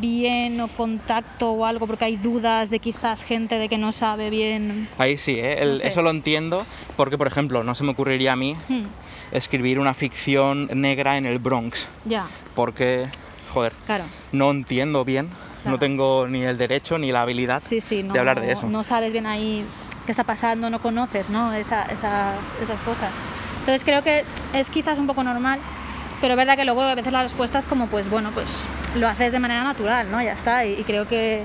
[0.00, 4.28] bien o contacto o algo, porque hay dudas de quizás gente de que no sabe
[4.28, 4.86] bien.
[4.98, 5.62] Ahí sí, ¿eh?
[5.62, 5.88] El- No sé.
[5.88, 6.66] eso lo entiendo
[6.98, 8.84] porque, por ejemplo, no se me ocurriría a mí Hmm,
[9.32, 13.06] escribir una ficción negra en el Bronx, ya, porque,
[13.54, 14.04] joder, claro.
[14.32, 15.30] no entiendo bien,
[15.62, 15.70] Claro.
[15.76, 18.66] no tengo ni el derecho ni la habilidad sí, sí, no, de hablar de eso.
[18.68, 19.64] No sabes bien ahí
[20.06, 21.52] qué está pasando, no conoces ¿no?
[21.52, 23.10] Esa, esa- esas cosas.
[23.60, 25.60] Entonces creo que es quizás un poco normal
[26.22, 28.46] Pero es verdad que luego a veces la respuesta es como, pues bueno, pues
[28.96, 30.20] lo haces de manera natural, ¿no?
[30.22, 30.66] Ya está.
[30.66, 31.42] Y, y creo que,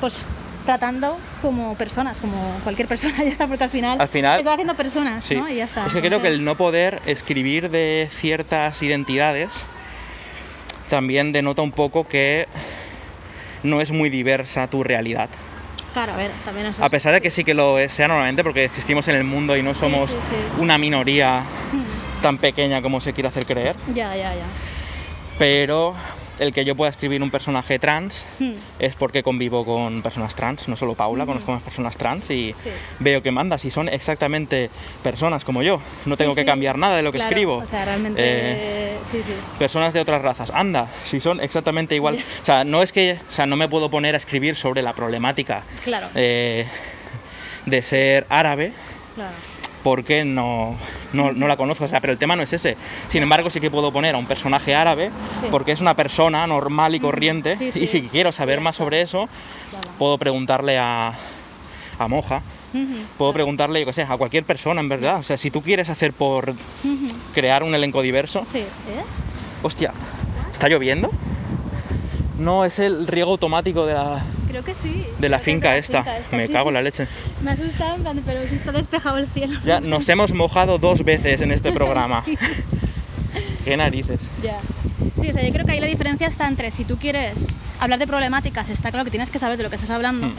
[0.00, 0.24] pues
[0.66, 4.74] tratando como personas, como cualquier persona, ya está, porque al final, Al final- estás haciendo
[4.74, 5.34] personas, Sí.
[5.34, 5.48] ¿no?
[5.48, 5.86] Y ya está.
[5.86, 9.64] Es que creo que el no poder escribir de ciertas identidades
[10.88, 12.46] también denota un poco que
[13.62, 15.28] no es muy diversa tu realidad.
[15.92, 16.84] Claro, a ver, también eso.
[16.84, 19.56] A pesar de que sí que lo es- sea normalmente porque existimos en el mundo
[19.56, 20.36] y no somos sí, sí.
[20.60, 21.40] una minoría
[21.72, 24.44] Mm, tan pequeña como se quiere hacer creer, Ya, ya, ya.
[25.38, 25.94] pero
[26.38, 30.68] el que yo pueda escribir un personaje trans Mm, es porque convivo con personas trans,
[30.68, 32.70] no solo Paula, conozco más personas trans y Sí.
[33.00, 34.70] veo que manda, si son exactamente
[35.02, 36.46] personas como yo, no tengo Sí, que sí.
[36.46, 37.56] cambiar nada de lo que Claro, escribo.
[37.58, 38.20] O sea, realmente.
[38.24, 39.32] Eh, sí, sí.
[39.58, 43.32] personas de otras razas, anda, si son exactamente igual, o sea, no es que, o
[43.32, 46.08] sea, no me puedo poner a escribir sobre la problemática Claro.
[46.14, 46.66] eh,
[47.66, 48.72] de ser árabe
[49.14, 49.32] Claro.
[49.82, 50.76] Porque no,
[51.12, 52.76] no, no la conozco, o sea, pero el tema no es ese.
[53.08, 55.10] Sin embargo, sí que puedo poner a un personaje árabe
[55.40, 55.46] Sí.
[55.50, 57.84] porque es una persona normal y corriente Sí, sí.
[57.84, 59.28] y si quiero saber más sobre eso,
[59.70, 59.88] Claro.
[59.98, 61.12] puedo preguntarle a,
[61.98, 62.84] a Moja, puedo
[63.18, 63.32] claro.
[63.34, 65.18] preguntarle, yo qué sé, a cualquier persona en verdad.
[65.18, 66.54] O sea, si tú quieres hacer por
[67.34, 68.66] crear un elenco diverso, Sí, ¿eh?
[69.62, 69.92] hostia,
[70.52, 71.10] ¿está lloviendo?
[72.38, 75.06] No, es el riego automático de la, Creo que sí.
[75.18, 76.04] de la finca esta.
[76.32, 77.06] Me Sí, cago sí, en la leche.
[77.42, 79.58] Me asusta, en plan, pero sí está despejado el cielo.
[79.64, 82.24] Ya nos hemos mojado dos veces en este programa.
[83.64, 84.20] Qué narices.
[84.42, 84.58] Ya.
[85.20, 87.98] Sí, o sea, yo creo que ahí la diferencia está entre si tú quieres hablar
[87.98, 90.32] de problemáticas, está claro que tienes que saber de lo que estás hablando, Mm.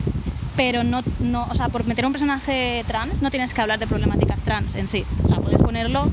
[0.58, 3.88] pero no, no, o sea, por meter un personaje trans no tienes que hablar de
[3.88, 5.06] problemáticas trans en sí.
[5.24, 6.12] O sea, puedes ponerlo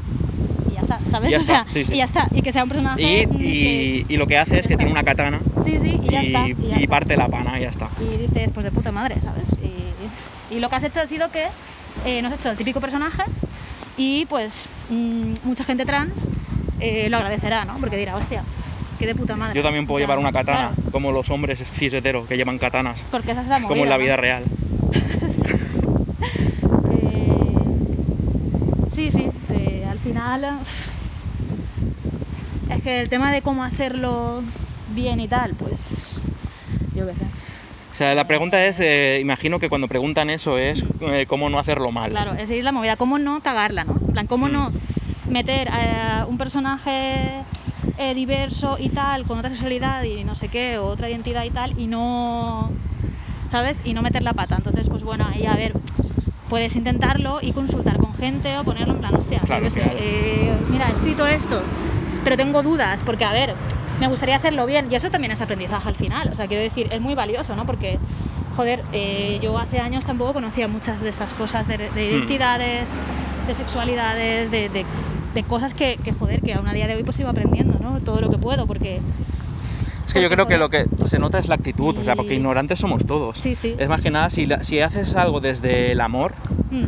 [0.95, 1.31] está, ¿sabes?
[1.31, 1.95] Ya o sea, está, sí, sí.
[1.95, 2.29] y ya está.
[2.33, 3.03] Y que sea un personaje.
[3.03, 3.27] Y, y-
[4.07, 6.27] que- y lo que hace es que tiene una katana Sí, sí, y ya y,
[6.29, 6.49] está.
[6.49, 6.89] Y, ya y está.
[6.91, 7.89] parte la pana y ya está.
[8.01, 9.45] Y dices, pues de puta madre, ¿sabes?
[10.51, 11.45] Y, lo que has hecho ha sido que
[12.07, 13.23] eh, no has hecho el típico personaje
[13.99, 16.13] y pues mm, mucha gente trans
[16.81, 17.75] eh, lo agradecerá, ¿no?
[17.79, 18.43] Porque dirá, hostia,
[18.99, 19.55] qué de puta madre.
[19.57, 23.05] Yo también puedo Claro, llevar una katana, claro, como los hombres cis que llevan katanas,
[23.11, 24.05] porque esa es la movida, como en la ¿no?
[24.05, 24.45] vida real
[28.95, 29.99] sí, sí, eh, al
[30.35, 30.59] final
[32.71, 34.43] es que el tema de cómo hacerlo
[34.95, 36.19] bien y tal, pues
[36.95, 37.25] yo qué sé.
[37.93, 41.59] O sea, la pregunta es, eh, imagino que cuando preguntan eso es eh, cómo no
[41.59, 42.11] hacerlo mal.
[42.11, 42.97] Claro, esa es la movida.
[42.97, 43.95] ¿Cómo no cagarla, no?
[43.95, 44.53] En plan, ¿cómo Mm.
[44.53, 44.73] no
[45.31, 47.43] meter a un personaje
[47.99, 51.51] eh, diverso y tal, con otra sexualidad y no sé qué, o otra identidad y
[51.51, 52.71] tal, y no.
[53.51, 53.81] ¿Sabes?
[53.85, 54.57] Y no meter la pata.
[54.57, 55.73] Entonces, pues bueno, ahí a ver,
[56.49, 59.81] puedes intentarlo y consultar con gente o ponerlo en plan, hostia, yo Claro, qué sé,
[59.81, 59.97] claro.
[59.99, 61.63] eh, mira, he escrito esto,
[62.25, 63.55] pero tengo dudas, porque a ver,
[64.01, 66.89] me gustaría hacerlo bien, y eso también es aprendizaje al final, o sea, quiero decir,
[66.93, 67.65] es muy valioso, ¿no?
[67.67, 67.99] Porque,
[68.57, 71.99] joder, eh, yo hace años tampoco conocía muchas de estas cosas de, de Hmm.
[72.15, 72.89] identidades,
[73.47, 74.85] de sexualidades, de, de-
[75.35, 78.01] de cosas que, que, joder, que aún a día de hoy pues sigo aprendiendo, ¿no?
[78.01, 79.01] Todo lo que puedo, porque...
[80.17, 82.79] Que yo creo que lo que se nota es la actitud, o sea, porque ignorantes
[82.79, 83.39] somos todos.
[83.39, 83.75] Sí, sí.
[83.79, 86.33] Es más que nada, si, la- si haces algo desde el amor,
[86.71, 86.85] mm,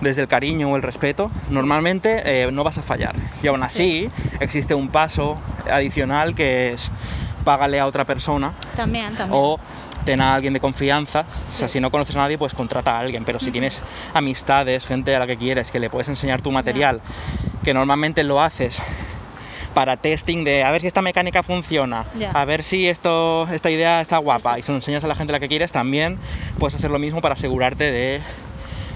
[0.00, 3.16] desde el cariño o el respeto, normalmente eh, no vas a fallar.
[3.42, 5.36] Y aún así, existe un paso
[5.70, 6.90] adicional que es
[7.44, 9.30] págale a otra persona también, también.
[9.32, 9.58] o
[10.04, 11.24] ten a alguien de confianza.
[11.54, 11.74] O sea, Sí.
[11.74, 13.24] si no conoces a nadie, pues contrata a alguien.
[13.24, 13.78] Pero si tienes
[14.14, 17.00] amistades, gente a la que quieres, que le puedes enseñar tu material,
[17.64, 18.80] que normalmente lo haces
[19.78, 22.32] para testing de a ver si esta mecánica funciona, Ya.
[22.32, 25.32] a ver si esto, esta idea está guapa y se lo enseñas a la gente
[25.32, 26.18] la que quieres, también
[26.58, 28.20] puedes hacer lo mismo para asegurarte de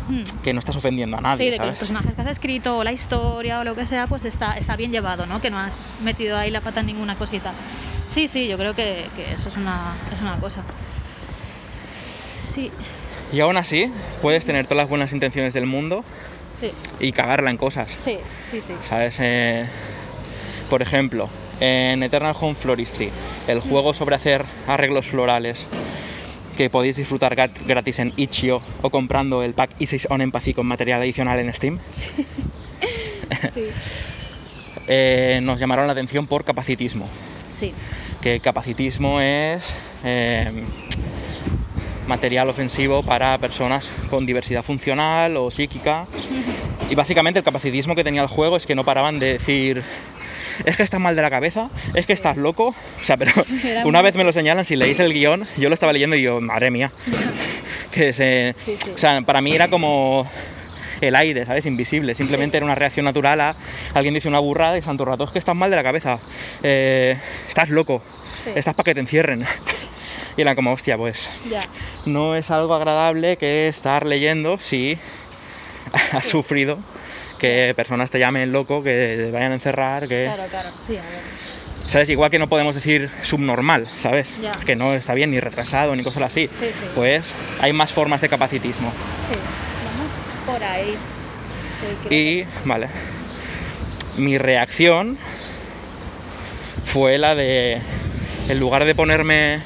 [0.09, 0.25] Mm.
[0.43, 2.83] que no estás ofendiendo a Sí, nadie, de que los personajes que has escrito o
[2.83, 5.41] la historia o lo que sea, pues está, está bien llevado, ¿no?
[5.41, 7.53] Que no has metido ahí la pata en ninguna cosita.
[8.09, 10.63] Sí, sí, yo creo que, que eso es una, es una cosa.
[12.53, 12.73] Sí,
[13.33, 16.05] Y aún así, puedes tener todas las buenas intenciones del mundo
[16.59, 17.97] sí, y cagarla en cosas.
[18.01, 18.19] sí,
[18.51, 18.75] sí, sí.
[18.83, 19.19] ¿Sabes?
[19.21, 19.63] Eh,
[20.73, 21.29] por ejemplo,
[21.61, 23.11] en Eternal Home Floristry,
[23.47, 25.67] el juego sobre hacer arreglos florales
[26.57, 31.03] que podéis disfrutar gratis en Itch.io o comprando el pack E6 on Empathy con material
[31.03, 32.25] adicional en Steam, Sí,
[34.89, 37.07] eh, nos llamaron la atención por capacitismo.
[37.53, 37.75] sí,
[38.23, 40.65] Que capacitismo es eh,
[42.07, 46.07] material ofensivo para personas con diversidad funcional o psíquica.
[46.89, 49.83] Y básicamente el capacitismo que tenía el juego es que no paraban de decir,
[50.65, 52.69] es que estás mal de la cabeza, es que estás loco.
[52.69, 53.33] O sea, pero
[53.85, 56.41] una vez me lo señalan, si leéis el guion, yo lo estaba leyendo y yo,
[56.41, 56.91] madre mía.
[57.93, 58.91] Que se, Sí, sí.
[58.95, 60.27] O sea, para mí era como
[61.03, 61.67] el aire, ¿sabes?
[61.67, 62.15] Invisible.
[62.15, 63.55] Simplemente era una reacción natural a
[63.93, 66.19] alguien dice una burrada y santo rato, es que estás mal de la cabeza,
[66.63, 68.01] eh, estás loco,
[68.45, 68.51] Sí.
[68.55, 69.45] estás para que te encierren.
[70.35, 71.59] Y era como, hostia, pues ya.
[72.07, 74.97] no es algo agradable que estar leyendo si
[76.13, 76.79] has sufrido
[77.43, 80.25] que personas te llamen loco, que te vayan a encerrar, que...
[80.25, 81.89] Claro, claro, sí, a ver.
[81.89, 82.09] ¿Sabes?
[82.09, 84.33] Igual que no podemos decir subnormal, ¿sabes?
[84.41, 84.53] Ya.
[84.65, 86.49] Que no está bien, ni retrasado, ni cosas así.
[86.61, 86.87] Sí, sí.
[86.95, 88.93] Pues hay más formas de capacitismo.
[89.33, 89.39] Sí,
[90.47, 90.95] vamos por ahí.
[92.09, 92.87] Sí, Y, vale.
[94.17, 95.19] Mi reacción
[96.85, 97.81] fue la de,
[98.49, 99.63] en lugar de ponerme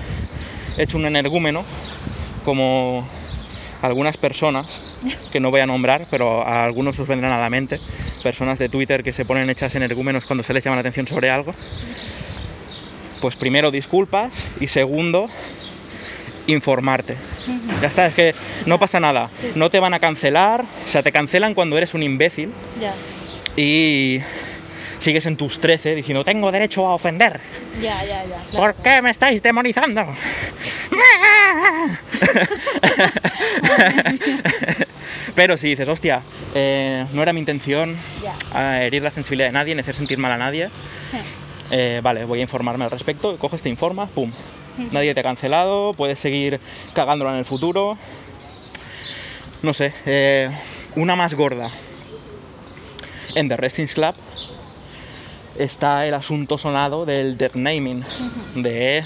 [0.79, 1.63] hecho un energúmeno,
[2.43, 3.07] como
[3.87, 4.97] algunas personas,
[5.33, 7.81] que no voy a nombrar, pero a algunos os vendrán a la mente,
[8.23, 11.31] personas de Twitter que se ponen hechas energúmenos cuando se les llama la atención sobre
[11.31, 11.55] algo,
[13.21, 15.29] pues primero disculpas y segundo
[16.47, 17.17] informarte.
[17.81, 18.35] Ya está, es que
[18.67, 22.03] no pasa nada, no te van a cancelar, o sea, te cancelan cuando eres un
[22.03, 22.53] imbécil
[23.57, 24.21] y
[24.99, 27.41] sigues en tus 13 diciendo tengo derecho a ofender.
[27.81, 28.43] ya, ya, ya.
[28.51, 28.75] claro.
[28.75, 30.07] ¿Por qué me estáis demonizando?
[35.35, 36.23] Pero si dices, hostia,
[36.55, 37.97] eh, no era mi intención
[38.55, 40.69] herir la sensibilidad de nadie, ni hacer sentir mal a nadie,
[41.11, 41.19] Sí.
[41.73, 44.33] eh, vale, voy a informarme al respecto, coges, te informas, pum.
[44.93, 46.61] Nadie te ha cancelado, puedes seguir
[46.93, 47.97] cagándola en el futuro.
[49.63, 50.51] No sé, eh,
[50.97, 51.71] una más gorda.
[53.35, 54.15] En The Wrestling Club
[55.59, 58.05] está el asunto sonado del death naming,
[58.55, 59.05] de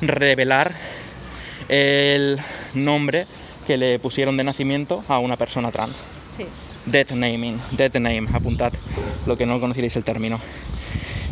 [0.00, 0.74] revelar
[1.68, 2.38] el
[2.74, 3.26] nombre
[3.66, 5.98] que le pusieron de nacimiento a una persona trans.
[6.36, 6.44] Sí.
[6.86, 8.72] Death naming, death name, apuntad
[9.26, 10.40] lo que no conocierais el término.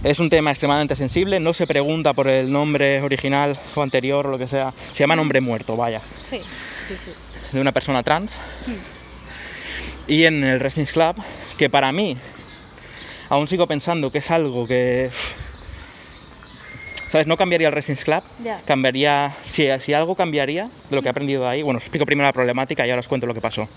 [0.04, 4.30] Es un tema extremadamente sensible, no se pregunta por el nombre original o anterior o
[4.30, 6.38] lo que sea, se llama nombre muerto, vaya, Sí,
[6.88, 7.11] sí, sí.
[7.52, 8.36] de una persona trans.
[10.07, 11.16] Y en el Wrestling Club,
[11.57, 12.16] que para mí,
[13.29, 15.11] aún sigo pensando que es algo que...
[17.09, 17.27] ¿Sabes?
[17.29, 18.61] No cambiaría el Wrestling Club, Ya.
[18.66, 19.37] cambiaría...
[19.45, 22.33] Si, si algo cambiaría de lo que he aprendido ahí, bueno, os explico primero la
[22.33, 23.68] problemática y ahora os cuento lo que pasó.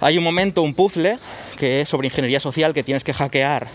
[0.00, 1.18] Hay un momento, un puzzle,
[1.58, 3.68] que es sobre ingeniería social, que tienes que hackear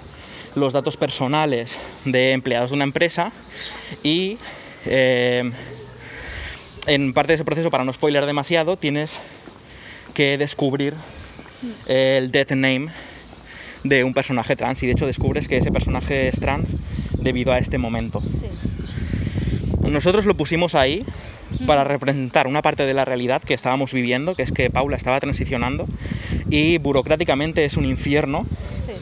[0.56, 3.32] los datos personales de empleados de una empresa
[4.04, 4.38] y
[4.86, 5.52] eh,
[6.86, 9.20] en parte de ese proceso, para no spoiler demasiado, tienes
[10.14, 10.93] que descubrir
[11.88, 12.89] el death name
[13.84, 16.75] de un personaje trans y de hecho descubres que ese personaje es trans
[17.13, 18.21] debido a este momento.
[18.21, 19.88] Sí.
[19.89, 21.05] Nosotros lo pusimos ahí
[21.65, 25.19] para representar una parte de la realidad que estábamos viviendo, que es que Paula estaba
[25.19, 25.88] transicionando
[26.49, 28.45] y burocráticamente es un infierno
[28.86, 28.93] Sí.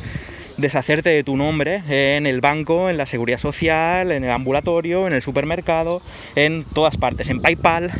[0.57, 5.13] deshacerte de tu nombre en el banco, en la seguridad social, en el ambulatorio, en
[5.13, 6.01] el supermercado,
[6.35, 7.91] en todas partes, en PayPal.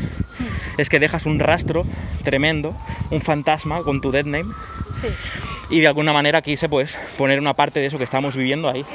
[0.78, 1.86] Es que dejas un rastro
[2.24, 2.76] tremendo,
[3.12, 4.52] un fantasma con tu dead name
[5.02, 5.08] Sí.
[5.70, 8.86] Y de alguna manera quise pues poner una parte de eso que estamos viviendo ahí.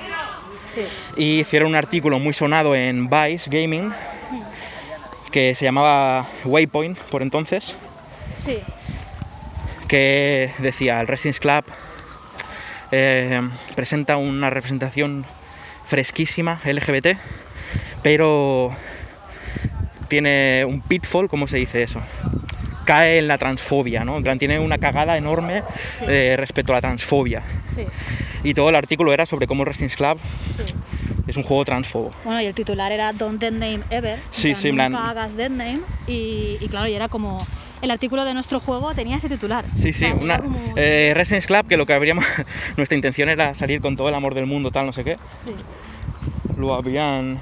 [0.74, 0.82] Sí.
[1.16, 3.92] Y hicieron un artículo muy sonado en Vice Gaming
[5.30, 7.74] que se llamaba Waypoint por entonces,
[8.44, 8.60] Sí.
[9.88, 11.64] que decía el Wrestling Club
[12.90, 13.40] eh,
[13.74, 15.24] presenta una representación
[15.86, 17.18] fresquísima LGBT,
[18.02, 18.74] pero
[20.08, 22.00] tiene un pitfall, ¿cómo se dice eso?
[22.84, 24.16] Cae en la transfobia, ¿no?
[24.16, 25.62] En plan, tiene una cagada enorme
[26.02, 27.42] eh, respecto a la transfobia.
[27.74, 27.82] Sí.
[28.44, 30.18] Y todo el artículo era sobre cómo Wrestling Club
[30.66, 30.74] Sí.
[31.28, 32.10] es un juego transfobo.
[32.24, 34.18] Bueno, y el titular era Don't Dead Name Ever.
[34.30, 35.80] Sí, plan, sí, en plan- Nunca hagas Dead Name.
[36.08, 37.46] Y, y claro, y era como.
[37.82, 39.64] El artículo de nuestro juego tenía ese titular.
[39.76, 41.12] Sí, sí, una como- eh,
[41.46, 42.24] Club que lo que habríamos
[42.76, 45.16] nuestra intención era salir con todo el amor del mundo, tal, no sé qué.
[45.44, 45.52] Sí.
[46.56, 47.40] Lo habían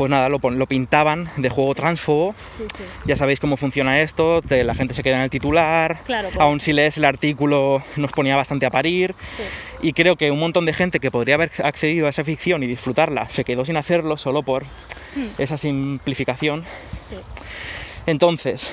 [0.00, 2.34] pues nada, lo, pintaban de juego transfobo.
[2.56, 2.84] Sí, sí.
[3.04, 6.00] Ya sabéis cómo funciona esto, te- la gente se queda en el titular.
[6.06, 6.40] Claro, pues.
[6.40, 9.14] Aún si lees el artículo nos ponía bastante a parir.
[9.36, 9.88] Sí.
[9.88, 12.66] Y creo que un montón de gente que podría haber accedido a esa ficción y
[12.66, 14.64] disfrutarla se quedó sin hacerlo solo por
[15.36, 16.64] esa simplificación.
[17.10, 17.16] Sí.
[18.06, 18.72] Entonces,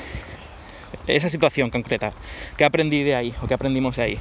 [1.08, 2.14] esa situación concreta,
[2.56, 4.20] ¿qué aprendí de ahí o qué aprendimos de ahí?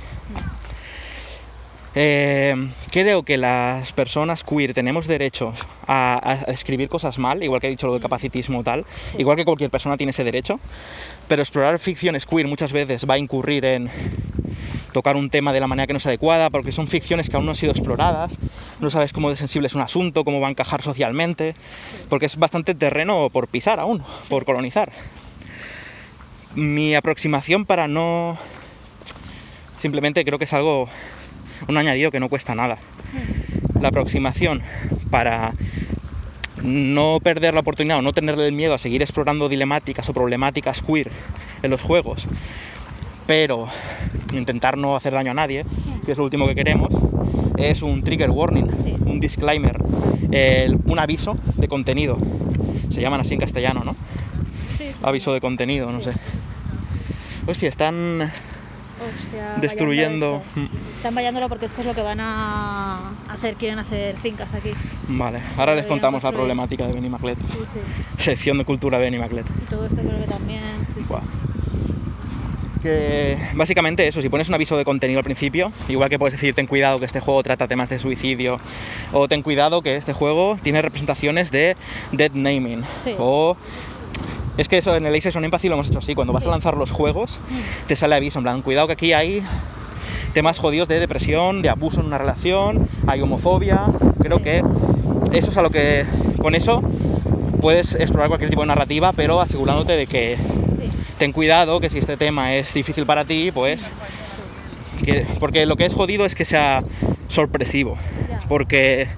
[1.99, 2.55] Eh,
[2.91, 7.87] creo que las personas queer tenemos derechos a, escribir cosas mal, igual que he dicho
[7.87, 8.85] lo de capacitismo tal,
[9.17, 10.61] igual que cualquier persona tiene ese derecho,
[11.27, 13.91] pero explorar ficciones queer muchas veces va a incurrir en
[14.93, 17.47] tocar un tema de la manera que no es adecuada, porque son ficciones que aún
[17.47, 18.37] no han sido exploradas,
[18.79, 21.55] no sabes cómo de sensible es un asunto, cómo va a encajar socialmente,
[22.11, 24.93] porque es bastante terreno por pisar aún, por colonizar.
[26.55, 28.37] Mi aproximación para no...
[29.79, 30.89] Simplemente creo que es algo,
[31.69, 32.79] un añadido que no cuesta nada.
[33.81, 34.63] La aproximación
[35.11, 35.53] para
[36.63, 40.81] no perder la oportunidad o no tenerle el miedo a seguir explorando dilemáticas o problemáticas
[40.83, 41.11] queer
[41.63, 42.27] en los juegos,
[43.27, 43.69] pero
[44.33, 45.65] intentar no hacer daño a nadie,
[46.05, 46.89] que es lo último que queremos,
[47.59, 48.95] es un trigger warning, Sí.
[49.05, 49.77] un disclaimer,
[50.31, 52.19] el- un aviso de contenido.
[52.91, 53.93] Se llaman así en castellano, ¿no?
[54.79, 54.91] Sí, sí.
[55.03, 56.13] Aviso de contenido, no sé.
[57.47, 58.33] Hostia, están
[58.99, 60.43] Hostia, destruyendo.
[60.57, 60.69] esto.
[60.97, 64.71] Están vallándolo porque esto es lo que van a hacer, quieren hacer fincas aquí.
[65.09, 67.39] Mm, Vale, ahora les contamos la problemática de Benimaclet.
[67.39, 67.81] Sí, sí.
[68.17, 69.47] Sección de cultura de Benimaclet.
[69.49, 70.63] Y todo esto creo que también,
[70.95, 71.01] sí.
[72.83, 76.55] Que básicamente eso, si pones un aviso de contenido al principio, igual que puedes decir
[76.55, 78.61] ten cuidado que este juego trata temas de suicidio,
[79.13, 81.77] o ten cuidado que este juego tiene representaciones de
[82.13, 83.15] dead naming, Sí.
[83.19, 83.57] o
[84.57, 86.49] es que eso en el Aces on Empathy lo hemos hecho así, cuando vas Sí.
[86.49, 87.39] a lanzar los juegos
[87.87, 89.43] te sale aviso en plan, cuidado que aquí hay
[90.35, 93.83] temas jodidos de depresión, de abuso en una relación, hay homofobia,
[94.21, 94.45] creo Sí.
[94.45, 94.63] que
[95.33, 96.05] eso es a lo que
[96.41, 96.83] con eso
[97.61, 100.91] puedes explorar cualquier tipo de narrativa, pero asegurándote de que Sí.
[101.19, 103.89] ten cuidado que si este tema es difícil para ti, pues...
[105.05, 106.83] que- porque lo que es jodido es que sea
[107.29, 107.99] sorpresivo.
[108.49, 109.09] Porque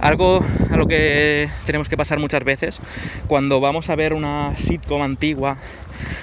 [0.00, 2.80] algo a lo que tenemos que pasar muchas veces,
[3.26, 5.56] cuando vamos a ver una sitcom antigua,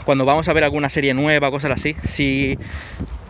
[0.05, 2.57] cuando vamos a ver alguna serie nueva, cosas así, si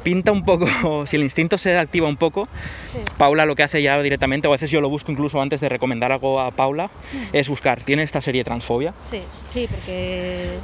[0.03, 0.67] pinta un poco,
[1.05, 2.47] si el instinto se activa un poco,
[2.93, 2.99] Sí.
[3.17, 5.67] Paula lo que hace ya directamente, o a veces yo lo busco incluso antes de
[5.69, 6.89] recomendar algo a Paula,
[7.33, 8.93] es buscar, ¿tiene esta serie transfobia?
[9.11, 9.21] Sí,
[9.53, 10.57] sí, porque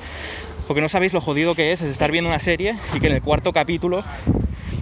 [0.67, 3.13] Porque no sabéis lo jodido que es, es estar viendo una serie y que en
[3.13, 4.03] el cuarto capítulo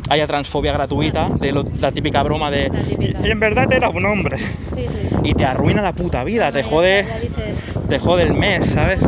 [0.09, 3.19] haya transfobia gratuita, de lo- la típica broma de típica.
[3.27, 4.37] "Y en verdad era un hombre.
[4.37, 4.45] sí,
[4.75, 4.87] sí.
[5.23, 7.05] Y te arruina la puta vida, te jode,
[7.89, 8.99] te jode el mes, ¿sabes?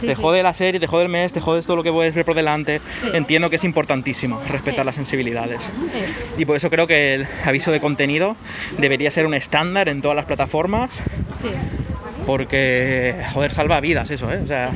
[0.00, 0.22] sí, Te sí.
[0.22, 2.34] jode la serie, te jode el mes, te jodes todo lo que puedes ver por
[2.36, 2.80] delante.
[3.02, 3.08] Sí.
[3.14, 5.64] Entiendo que es importantísimo respetar las sensibilidades.
[5.64, 6.00] Sí,
[6.38, 8.36] Y por eso creo que el aviso de contenido
[8.78, 11.00] debería ser un estándar en todas las plataformas,
[11.42, 11.48] sí.
[12.26, 14.40] porque, joder, salva vidas eso, ¿eh?
[14.42, 14.70] O sea,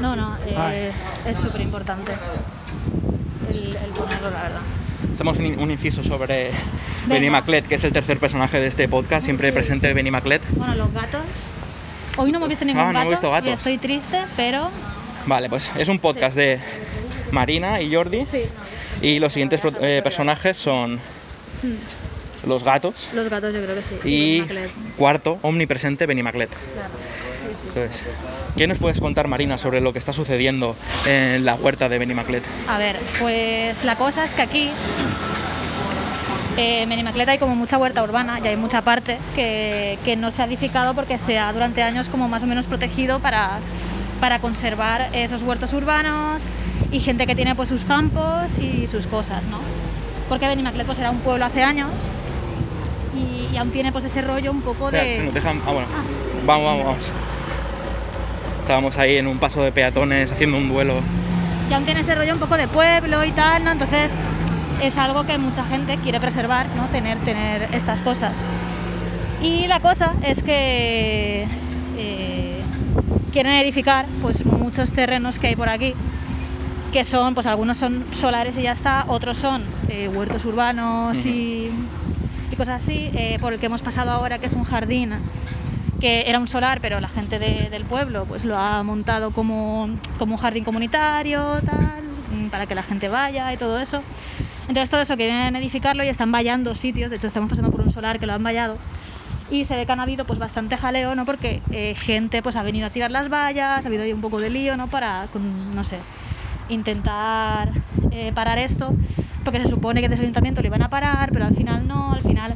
[0.00, 0.90] No, no, eh,
[1.26, 2.12] es súper importante
[3.50, 4.60] el, el ponerlo, la verdad.
[5.14, 7.14] hacemos un, un inciso sobre Venga.
[7.14, 9.52] Benny Maclet, que es el tercer personaje de este podcast, siempre Sí.
[9.54, 10.42] presente Benny Maclet.
[10.50, 11.20] Bueno, los gatos.
[12.16, 13.00] Hoy no hemos visto ningún Ah, no gato.
[13.02, 13.48] hemos visto gatos.
[13.48, 14.70] y estoy triste, pero
[15.26, 16.40] Vale, pues es un podcast Sí.
[16.40, 16.60] de
[17.32, 18.24] Marina y Jordi.
[18.26, 18.42] sí,
[19.02, 20.98] Y los siguientes eh, personajes son
[22.46, 23.94] los gatos los gatos yo creo que sí.
[24.08, 26.48] y Maclet, cuarto, omnipresente, Benny Maclet.
[26.50, 26.88] claro.
[27.68, 28.02] Entonces,
[28.56, 32.14] ¿qué nos puedes contar, Marina, sobre lo que está sucediendo en la huerta de Benny
[32.14, 32.44] Maclet?
[32.68, 34.70] A ver, pues la cosa es que aquí
[36.56, 40.32] eh, en Benimaclet hay como mucha huerta urbana y hay mucha parte que, que no
[40.32, 43.60] se ha edificado porque se ha durante años como más o menos protegido para,
[44.20, 46.42] para conservar esos huertos urbanos
[46.90, 49.60] y gente que tiene pues sus campos y sus cosas, ¿no?
[50.28, 51.90] Porque Benimaclet pues era un pueblo hace años
[53.14, 55.40] y, y aún tiene pues ese rollo un poco Espera, de...
[55.46, 55.86] ah, bueno.
[56.44, 57.12] Vamos, vamos, vamos.
[58.68, 61.00] Estábamos ahí en un paso de peatones haciendo un duelo.
[61.70, 63.70] y aún tiene ese rollo un poco de pueblo y tal, ¿no?
[63.70, 64.12] Entonces
[64.82, 66.84] es algo que mucha gente quiere preservar, ¿no?
[66.88, 68.36] Tener, tener estas cosas.
[69.40, 71.46] Y la cosa es que
[71.96, 72.60] eh,
[73.32, 75.94] quieren edificar pues muchos terrenos que hay por aquí,
[76.92, 81.70] que son, pues algunos son solares y ya está, otros son eh, huertos urbanos y,
[82.52, 85.14] y cosas así, eh, por el que hemos pasado ahora, que es un jardín
[86.00, 89.88] que era un solar, pero la gente de- del pueblo pues lo ha montado como,
[90.18, 94.02] como un jardín comunitario, tal, mm, para que la gente vaya y todo eso.
[94.68, 97.90] Entonces todo eso quieren edificarlo y están vallando sitios, de hecho estamos pasando por un
[97.90, 98.76] solar que lo han vallado
[99.50, 101.24] y se ve que han habido pues bastante jaleo, ¿no?
[101.24, 104.38] Porque eh, gente pues ha venido a tirar las vallas, ha habido ahí un poco
[104.40, 104.88] de lío, ¿no?
[104.88, 105.96] Para, con- no sé,
[106.68, 107.70] intentar
[108.12, 108.94] eh, parar esto,
[109.44, 112.12] porque se supone que desde el ayuntamiento lo iban a parar, pero al final no,
[112.12, 112.54] al final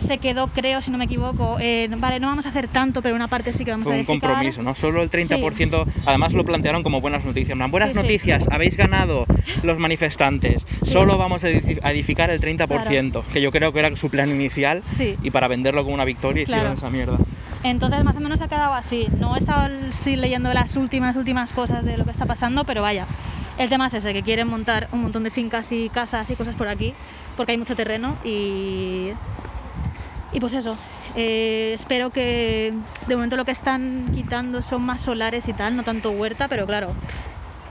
[0.00, 1.54] se quedó, creo, si no me equivoco,
[1.98, 4.00] vale, no vamos a hacer tanto, pero una parte sí que vamos Fue a un
[4.00, 4.20] edificar.
[4.30, 4.74] compromiso, ¿no?
[4.74, 7.56] Solo el 30%, además lo plantearon como buenas noticias.
[7.70, 8.02] Buenas Sí, sí.
[8.02, 9.26] noticias, habéis ganado
[9.62, 10.90] los manifestantes, Sí.
[10.90, 14.30] solo vamos a edifi- a edificar el 30%, que yo creo que era su plan
[14.30, 15.16] inicial, Sí.
[15.22, 16.76] y para venderlo como una victoria hicieron Claro.
[16.76, 17.18] esa mierda.
[17.62, 19.06] Entonces más o menos ha quedado así.
[19.18, 22.80] No he estado sí, leyendo las últimas, últimas cosas de lo que está pasando, pero
[22.82, 23.06] vaya.
[23.58, 26.54] El tema es ese, que quieren montar un montón de fincas y casas y cosas
[26.54, 26.94] por aquí,
[27.36, 29.10] porque hay mucho terreno y...
[30.32, 30.76] Y pues eso,
[31.16, 32.72] eh, espero que
[33.06, 36.66] de momento lo que están quitando son más solares y tal, no tanto huerta, pero
[36.66, 36.92] claro,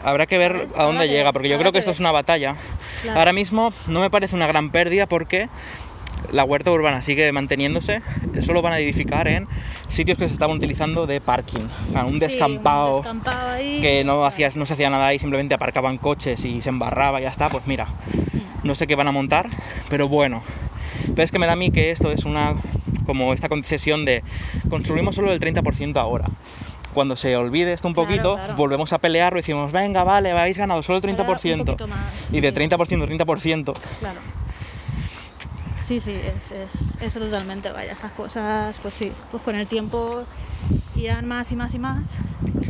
[0.03, 0.77] Habrá que ver ¿Sabes?
[0.77, 1.95] a dónde Habrá llega, porque yo creo que que esto ver.
[1.95, 2.55] es una batalla.
[3.01, 3.19] Claro.
[3.19, 5.49] Ahora mismo no me parece una gran pérdida porque
[6.31, 8.01] la huerta urbana sigue manteniéndose,
[8.41, 9.47] solo van a edificar en
[9.89, 13.81] sitios que se estaban utilizando de parking, sí, un descampado ahí.
[13.81, 17.23] que no, hacías, no se hacía nada ahí, simplemente aparcaban coches y se embarraba y
[17.23, 17.87] ya está, pues mira,
[18.63, 19.49] no sé qué van a montar,
[19.89, 20.43] pero bueno.
[21.07, 22.55] Pero es que me da a mí que esto es una,
[23.05, 24.23] como esta concesión de
[24.69, 26.25] construimos solo el 30% ahora.
[26.93, 28.55] Cuando se olvide esto un Claro, poquito, claro.
[28.55, 31.65] volvemos a pelearlo y decimos, venga, vale, habéis ganado solo el Ahora un 30%.
[31.65, 31.99] poquito más,
[32.31, 32.55] Y de sí.
[32.55, 34.19] 30% a 30%, Claro.
[35.89, 40.23] Sí, sí, es, es- eso totalmente, vaya, estas cosas, pues sí, pues con el tiempo
[40.95, 42.11] irán más y más y más,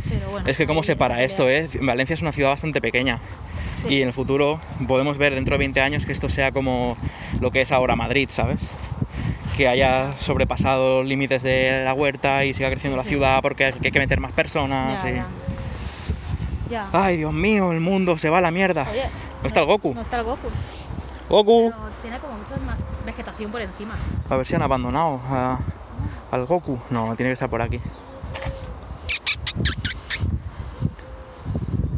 [0.08, 0.48] pero bueno.
[0.48, 1.68] es que cómo se para esto, ¿eh?
[1.82, 3.18] Valencia es una ciudad bastante pequeña.
[3.82, 3.88] Sí.
[3.96, 4.58] Y en el futuro
[4.88, 6.96] podemos ver dentro de 20 años que esto sea como
[7.42, 8.58] lo que es ahora Madrid, ¿sabes?
[9.54, 13.72] Que haya sobrepasado los límites de la huerta y siga creciendo la ciudad porque hay
[13.90, 15.02] que meter más personas.
[15.02, 15.26] Ya, y- ya.
[16.70, 16.88] Ya.
[16.92, 18.86] Ay, Dios mío, el mundo se va a la mierda.
[18.90, 19.02] Oye,
[19.42, 19.92] ¿No está el Goku?
[19.92, 20.48] No está el Goku.
[21.28, 21.70] Goku.
[21.70, 22.78] Pero tiene como mucha más
[23.10, 23.94] vegetación por encima.
[24.28, 25.58] A ver si han abandonado a-
[26.30, 26.78] al Goku.
[26.90, 27.80] No, tiene que estar por aquí.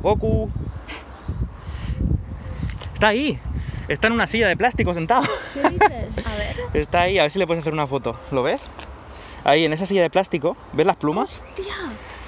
[0.03, 0.51] Goku.
[2.95, 3.39] Está ahí.
[3.89, 5.25] Está en una silla de plástico sentado.
[5.55, 6.27] ¿Qué dices?
[6.27, 6.57] A ver.
[6.75, 8.17] Está ahí, a ver si le puedes hacer una foto.
[8.31, 8.63] ¿Lo ves?
[9.45, 10.57] Ahí, en esa silla de plástico.
[10.73, 11.43] ¿Ves las plumas?
[11.49, 11.75] Hostia.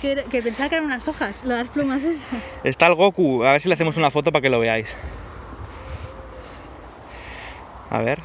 [0.03, 2.23] Que, que pensaba que eran unas hojas, las plumas esas.
[2.65, 3.45] Está el Goku.
[3.45, 4.95] A ver si le hacemos una foto para que lo veáis.
[7.91, 8.21] A ver.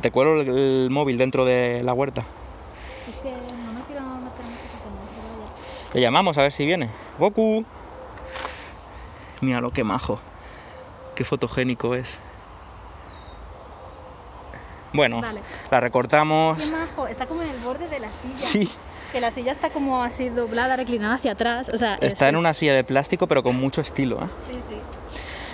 [0.00, 2.22] Te cuelo el, el móvil dentro de la huerta.
[3.08, 5.94] Es que no me quiero meter mucho.
[5.94, 6.90] Le llamamos a ver si viene.
[7.18, 7.64] Goku.
[9.40, 10.18] Mira lo que majo.
[11.14, 12.18] Qué fotogénico es.
[14.92, 15.40] Bueno, Vale.
[15.70, 16.70] la Qué recortamos.
[16.70, 18.38] majo, está como en el borde de la silla.
[18.38, 18.70] Sí,
[19.12, 21.68] Que la silla está como así doblada, reclinada hacia atrás.
[21.72, 24.16] O sea, está en una silla de plástico pero con mucho estilo.
[24.16, 24.28] ¿eh?
[24.50, 24.74] Sí, sí.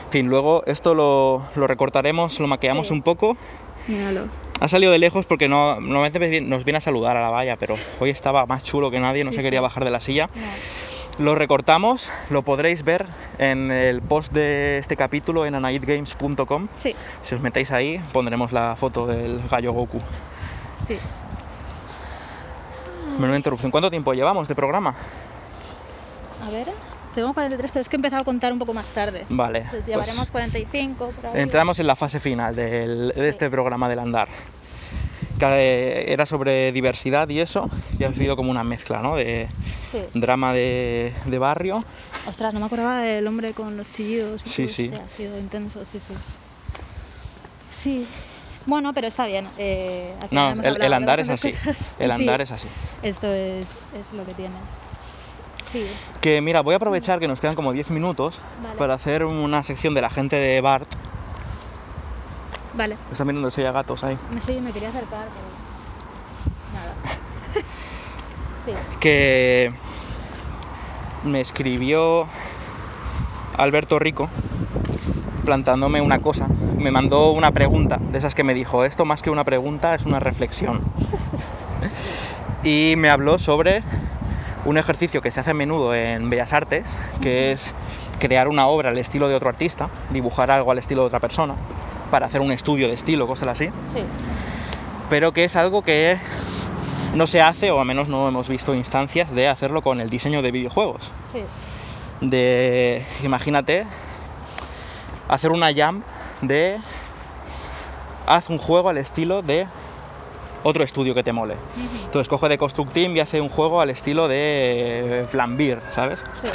[0.07, 2.93] En fin, luego esto lo, lo recortaremos, lo maquillamos Sí.
[2.93, 3.37] un poco.
[3.89, 4.27] Míralo.
[4.61, 7.77] Ha salido de lejos porque no, normalmente nos viene a saludar a la valla, pero
[8.01, 9.63] hoy estaba más chulo que nadie, no Sí, se quería sí.
[9.63, 10.29] bajar de la silla.
[10.35, 11.25] No.
[11.25, 13.07] Lo recortamos, lo podréis ver
[13.39, 16.69] en el post de este capítulo en anaidgames.com.
[16.79, 20.01] Sí, Si os metéis ahí, pondremos la foto del gallo Goku.
[20.87, 20.97] sí.
[23.19, 23.71] Menuda interrupción.
[23.71, 24.95] ¿Cuánto tiempo llevamos de programa?
[26.47, 26.69] A ver.
[27.15, 29.25] Tengo 43, pero es que he empezado a contar un poco más tarde.
[29.29, 29.59] Vale.
[29.59, 31.43] Entonces, pues Llevaremos 45 por ahí.
[31.43, 34.29] entramos en la fase final del- de este programa del andar.
[35.39, 39.17] Que eh, era sobre diversidad y eso, y ha sido como una mezcla, ¿no?
[39.17, 39.49] De
[39.91, 39.99] Sí.
[40.15, 41.85] drama de, de barrio.
[42.29, 44.43] Ostras, no me acordaba del hombre con los chillidos.
[44.47, 44.89] y Sí, sí.
[44.89, 46.15] hostia, Ha sido intenso, sí, sí.
[47.73, 48.07] Sí.
[48.67, 49.47] Bueno, pero está bien.
[49.59, 51.53] eh, No, el, andar es así.
[51.53, 51.77] cosas.
[51.99, 52.69] El Sí, andar es así.
[53.03, 54.55] Esto es, es lo que tiene.
[55.73, 55.87] Sí.
[56.21, 58.77] Que mira, voy a aprovechar que nos quedan como 10 minutos Vale.
[58.77, 60.87] para hacer una sección de la gente de Bart.
[62.75, 62.99] Vale.
[63.11, 64.19] Están mirando si hay gatos ahí.
[64.45, 65.53] Sí, me quería acercar, pero.
[66.75, 66.95] Nada.
[68.65, 68.71] Sí.
[69.01, 69.73] que
[71.25, 72.29] me escribió
[73.57, 74.29] Alberto Rico
[75.45, 76.47] plantándome una cosa.
[76.79, 80.07] Me mandó una pregunta, de esas que me dijo, esto más que una pregunta es
[80.07, 80.81] una reflexión.
[82.63, 83.83] y me habló sobre
[84.65, 87.75] un ejercicio que se hace a menudo en Bellas Artes, que es
[88.19, 91.55] crear una obra al estilo de otro artista, dibujar algo al estilo de otra persona,
[92.11, 94.01] para hacer un estudio de estilo, cosas así Sí.
[95.11, 96.19] pero que es algo que
[97.15, 100.43] no se hace, o al menos no hemos visto instancias de hacerlo con el diseño
[100.43, 101.11] de videojuegos.
[101.31, 101.43] Sí.
[102.21, 103.85] De, imagínate,
[105.29, 106.03] hacer una jam
[106.41, 106.79] de
[108.27, 109.67] haz un juego al estilo de
[110.63, 111.57] otro estudio que te mole.
[112.05, 116.23] Entonces coge de Construct Team y hace un juego al estilo de Flambir, ¿sabes?
[116.41, 116.49] Sí.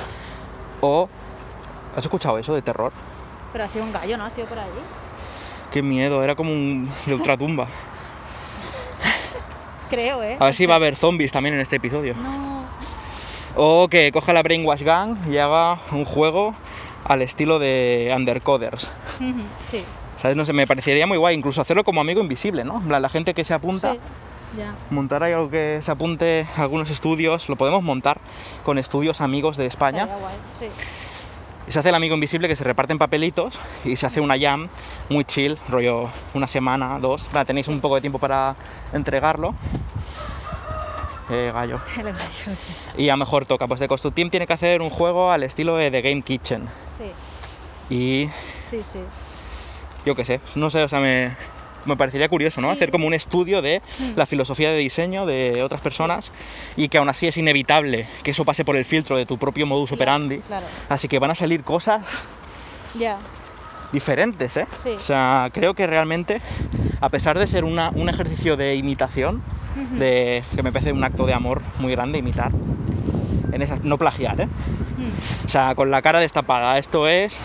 [0.81, 1.09] O
[1.97, 2.91] ¿Has escuchado eso de terror?
[3.51, 4.25] Pero ha sido un gallo, ¿no?
[4.25, 4.69] Ha sido por ahí.
[5.71, 7.67] Qué miedo, era como un de ultratumba.
[9.89, 10.37] Creo, ¿eh?
[10.39, 12.13] A ver si va a haber zombies también en este episodio.
[12.13, 12.65] No.
[13.55, 16.53] O que coja la Brainwash Gang y haga un juego
[17.03, 18.91] al estilo de Undercoders.
[19.71, 19.83] Sí.
[20.21, 20.35] ¿Sabes?
[20.35, 22.81] No sé, me parecería muy guay incluso hacerlo como amigo invisible, ¿no?
[22.81, 23.99] Plan, La gente que se apunta, Sí.
[24.89, 28.19] Montar ahí algo que se apunte a algunos estudios, lo podemos montar
[28.63, 30.05] con estudios amigos de España.
[30.05, 30.65] Guay, sí.
[31.67, 34.69] Y se hace el amigo invisible que se reparten papelitos y se hace una jam
[35.09, 37.27] muy chill, rollo una semana, dos.
[37.45, 38.55] Tenéis un poco de tiempo para
[38.93, 39.53] entregarlo.
[41.29, 41.81] Eh, gallo.
[41.97, 42.57] El gallo.
[42.97, 45.43] Y a lo mejor toca, pues de Construct Team tiene que hacer un juego al
[45.43, 46.69] estilo de The Game Kitchen.
[46.97, 48.29] Sí, Y
[48.69, 48.99] sí, sí.
[50.07, 51.35] Yo qué sé, no sé, o sea, me,
[51.85, 52.69] me parecería curioso, ¿no?
[52.69, 52.73] Sí.
[52.77, 53.81] Hacer como un estudio de
[54.15, 56.31] la filosofía de diseño de otras personas
[56.75, 59.65] y que aún así es inevitable que eso pase por el filtro de tu propio
[59.65, 60.39] modus operandi.
[60.39, 60.65] Claro.
[60.89, 62.23] Así que van a salir cosas
[62.97, 63.17] Ya.
[63.91, 64.67] diferentes, ¿eh?
[64.81, 64.89] Sí.
[64.97, 66.41] O sea, creo que realmente,
[67.01, 69.41] a pesar de ser una- un ejercicio de imitación,
[69.99, 72.51] de que me parece un acto de amor muy grande imitar,
[73.51, 74.45] en esa, no plagiar, ¿eh?
[74.47, 75.45] Mm.
[75.45, 77.37] O sea, con la cara destapada, esto es,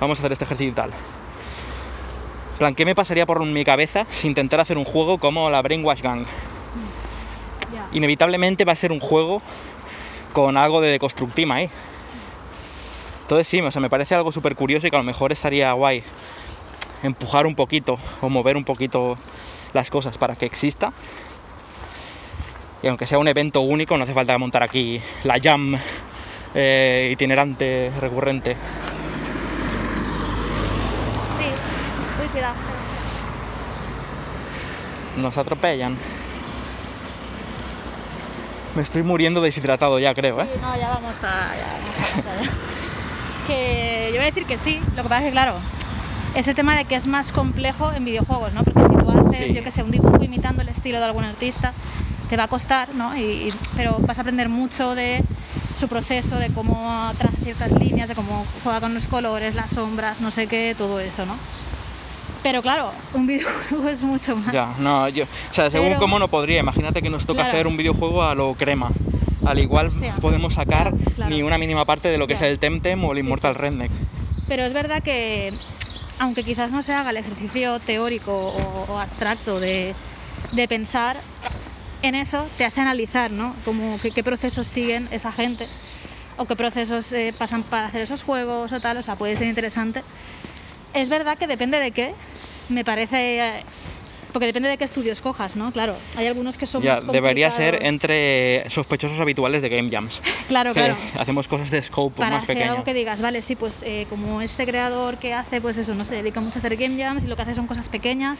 [0.00, 0.90] vamos a hacer este ejercicio y tal.
[2.56, 5.60] En plan, ¿qué me pasaría por mi cabeza si intentar hacer un juego como la
[5.60, 6.24] Brainwash Gang?
[7.92, 9.42] Inevitablemente va a ser un juego
[10.32, 11.68] con algo de deconstructima ahí.
[13.20, 15.70] Entonces sí, o sea, me parece algo súper curioso y que a lo mejor estaría
[15.72, 16.02] guay
[17.02, 19.18] empujar un poquito o mover un poquito
[19.74, 20.94] las cosas para que exista.
[22.82, 25.76] Y aunque sea un evento único, no hace falta montar aquí la jam
[26.54, 28.56] eh, itinerante, recurrente.
[35.16, 35.96] Nos atropellan.
[38.74, 40.48] Me estoy muriendo deshidratado ya, creo, ¿eh?
[40.52, 42.50] Sí, no, ya vamos para ya vamos para allá.
[43.46, 45.54] Que yo voy a decir que sí, lo que pasa es que, claro,
[46.34, 48.62] es el tema de que es más complejo en videojuegos, ¿no?
[48.64, 49.54] Porque si tú haces, Sí.
[49.54, 51.72] yo que sé, un dibujo imitando el estilo de algún artista,
[52.28, 53.16] te va a costar, ¿no?
[53.16, 55.22] Y, y- pero vas a aprender mucho de
[55.78, 60.20] su proceso, de cómo traza ciertas líneas, de cómo juega con los colores, las sombras,
[60.20, 61.34] no sé qué, todo eso, ¿no?
[62.42, 64.52] Pero claro, un videojuego es mucho más.
[64.52, 67.50] Ya, no, yo, o sea, según Pero- cómo no podría, imagínate que nos toca Claro.
[67.50, 68.90] hacer un videojuego a lo crema.
[69.44, 70.14] Al igual Hostia.
[70.20, 71.30] podemos sacar Claro.
[71.30, 73.60] ni una mínima parte de lo que es el Temtem o el Sí, Immortal sí.
[73.60, 73.90] Redneck.
[74.48, 75.52] Pero es verdad que,
[76.18, 79.94] aunque quizás no se haga el ejercicio teórico o, o abstracto de,
[80.52, 81.18] de pensar,
[82.02, 83.54] en eso te hace analizar, ¿no?
[83.64, 85.66] Como que- qué procesos siguen esa gente
[86.38, 89.48] o qué procesos eh, pasan para hacer esos juegos o tal, o sea, puede ser
[89.48, 90.02] interesante.
[90.96, 92.14] Es verdad que depende de qué,
[92.68, 93.38] me parece...
[93.38, 93.52] eh,
[94.32, 95.72] porque depende de qué estudio escojas, ¿no?
[95.72, 100.20] Claro, hay algunos que son Ya, más debería ser entre sospechosos habituales de Game Jams.
[100.48, 100.96] Claro, que claro.
[101.18, 102.72] hacemos cosas de scope para más pequeño.
[102.72, 106.04] algo que digas, vale, sí, pues eh, como este creador que hace, pues eso, no
[106.04, 108.38] se dedica mucho a hacer game jams y lo que hace son cosas pequeñas,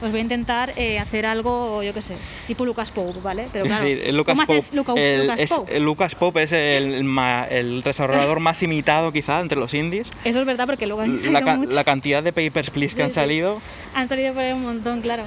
[0.00, 3.46] pues voy a intentar eh, hacer algo, yo qué sé, tipo Lucas Pope, ¿vale?
[3.52, 5.76] Pero claro, Es decir, el Lucas ¿cómo Pope, haces Luca- el, Lucas es- Pope?
[5.76, 10.10] el Lucas Pope es el, ma- el desarrollador más imitado quizá entre los indies.
[10.24, 11.74] Eso es verdad porque luego han La, salido ca- muchos.
[11.74, 13.60] la cantidad de Papers, Please que Sí, han salido.
[13.94, 15.22] Han salido por ahí un montón, claro.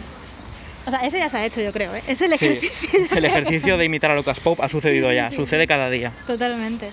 [0.86, 2.01] O sea, ese ya se ha hecho, yo creo, ¿eh?
[2.07, 2.99] Es el Sí, ejercicio.
[3.15, 6.11] el ejercicio de imitar a Lucas Pope ha sucedido ya, sucede cada día.
[6.28, 6.89] Totalmente.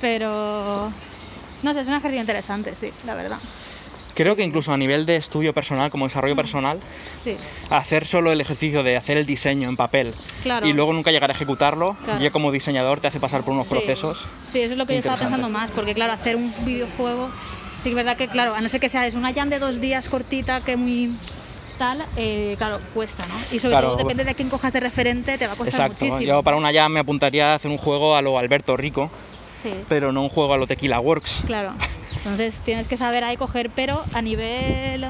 [0.00, 0.92] Pero...
[1.62, 3.38] No sé, es un ejercicio interesante, sí, la verdad.
[4.14, 6.08] Creo que incluso a nivel de estudio personal, como Mm.
[6.08, 6.78] desarrollo personal,
[7.22, 7.36] Sí,
[7.70, 10.66] hacer solo el ejercicio de hacer el diseño en papel Claro.
[10.66, 12.20] y luego nunca llegar a ejecutarlo, Claro.
[12.22, 13.70] ya como diseñador te hace pasar por unos Sí.
[13.74, 14.26] procesos.
[14.46, 17.30] Sí, eso es lo que yo estaba pensando más, porque claro, hacer un videojuego,
[17.78, 19.58] sí que es verdad que, claro, a no ser que sea es una jam de
[19.58, 21.12] dos días cortita, que muy
[21.78, 23.34] tal, eh, claro, cuesta, ¿no?
[23.50, 23.88] Y sobre Claro.
[23.88, 26.04] todo depende de quién cojas de referente, te va a costar Exacto.
[26.04, 26.20] muchísimo.
[26.34, 29.10] Yo para una ya me apuntaría a hacer un juego a lo Alberto Rico,
[29.60, 31.42] Sí, pero no un juego a lo Tequila Works.
[31.46, 31.72] claro.
[32.24, 35.06] Entonces tienes que saber ahí coger, pero a nivel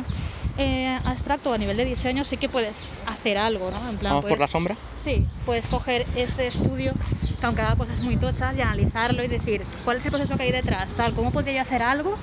[0.59, 3.77] eh, abstracto o a nivel de diseño sí que puedes hacer algo, ¿no?
[3.89, 4.77] En plan, Vamos por la puedes- sombra.
[5.03, 6.93] Sí, puedes coger ese estudio
[7.41, 10.45] que aunque haga cosas muy tochas y analizarlo y decir cuál es el proceso que
[10.45, 12.17] hay detrás, tal, cómo podría yo hacer algo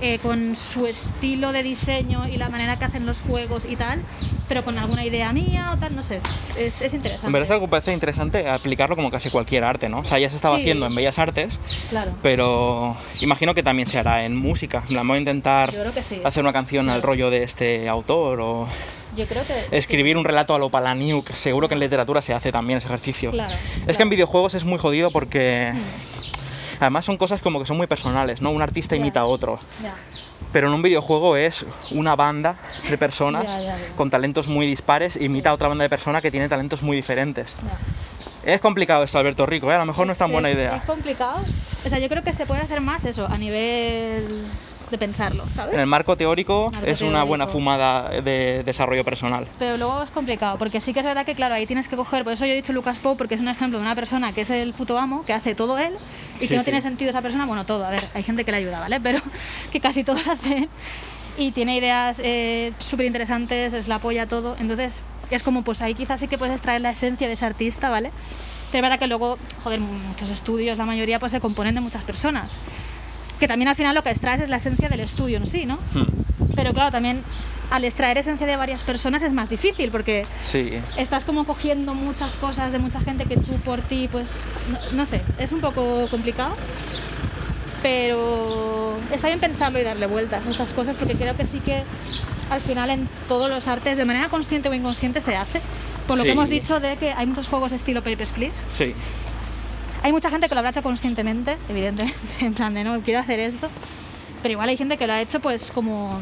[0.00, 4.00] eh, con su estilo de diseño y la manera que hacen los juegos y tal,
[4.48, 6.20] pero con alguna idea mía o tal, no sé,
[6.56, 7.26] es, es interesante.
[7.26, 9.98] En verdad es algo que parece interesante aplicarlo como casi cualquier arte, ¿no?
[10.00, 10.62] O sea, ya se estaba Sí.
[10.62, 11.58] haciendo en Bellas Artes,
[11.90, 12.12] Claro.
[12.22, 14.82] pero imagino que también se hará en música.
[14.82, 16.20] Plan, voy a intentar Yo creo que sí.
[16.24, 18.68] hacer una canción al rollo de este autor o
[19.16, 21.32] Yo creo que escribir un relato a lo Palaniuk.
[21.32, 23.32] Seguro que en literatura se hace también ese ejercicio.
[23.32, 23.50] Claro,
[23.86, 25.72] es que en videojuegos es muy jodido porque
[26.80, 28.50] además son cosas como que son muy personales, ¿no?
[28.50, 29.58] Un artista imita a otro.
[30.52, 32.56] Pero en un videojuego es una banda
[32.88, 33.58] de personas
[33.96, 37.56] con talentos muy dispares imita a otra banda de personas que tiene talentos muy diferentes.
[38.44, 39.74] Es complicado esto, Alberto Rico, ¿eh?
[39.74, 40.76] a lo mejor no es tan buena idea.
[40.76, 41.42] Es complicado.
[41.84, 44.46] O sea, yo creo que se puede hacer más eso a nivel
[44.90, 45.74] de pensarlo, ¿sabes?
[45.74, 49.46] En el marco teórico Marco es una buena fumada de desarrollo personal.
[49.58, 52.24] Pero luego es complicado, porque sí que es verdad que, claro, ahí tienes que coger,
[52.24, 54.42] por eso yo he dicho Lucas Pope, porque es un ejemplo de una persona que
[54.42, 55.92] es el puto amo, que hace todo él,
[56.38, 56.64] y Sí, que no sí.
[56.66, 59.00] tiene sentido esa persona, bueno, todo, a ver, hay gente que le ayuda, ¿vale?
[59.00, 59.20] Pero
[59.72, 60.68] que casi todo lo hace
[61.36, 65.94] y tiene ideas eh, súper interesantes, es la apoya todo, entonces es como, pues ahí
[65.94, 68.10] quizás sí que puedes extraer la esencia de ese artista, ¿vale?
[68.72, 72.02] Pero es verdad que luego, joder, muchos estudios, la mayoría, pues se componen de muchas
[72.02, 72.56] personas.
[73.38, 75.76] Que también al final lo que extraes es la esencia del estudio en sí, ¿no?
[75.94, 77.22] Hmm, Pero claro, también
[77.70, 82.36] al extraer esencia de varias personas es más difícil porque Sí, estás como cogiendo muchas
[82.36, 84.40] cosas de mucha gente que tú por ti, pues
[84.72, 86.56] no, no sé, es un poco complicado.
[87.82, 91.84] Pero está bien pensarlo y darle vueltas a estas cosas porque creo que sí que
[92.50, 95.60] al final en todos los artes, de manera consciente o inconsciente, se hace.
[96.08, 96.28] Por lo Sí.
[96.28, 98.60] que hemos dicho de que hay muchos juegos estilo Papers, Please.
[98.70, 98.94] sí.
[100.02, 103.40] Hay mucha gente que lo habrá hecho conscientemente, evidentemente, en plan de no quiero hacer
[103.40, 103.68] esto,
[104.42, 106.18] pero igual hay gente que lo ha hecho pues como,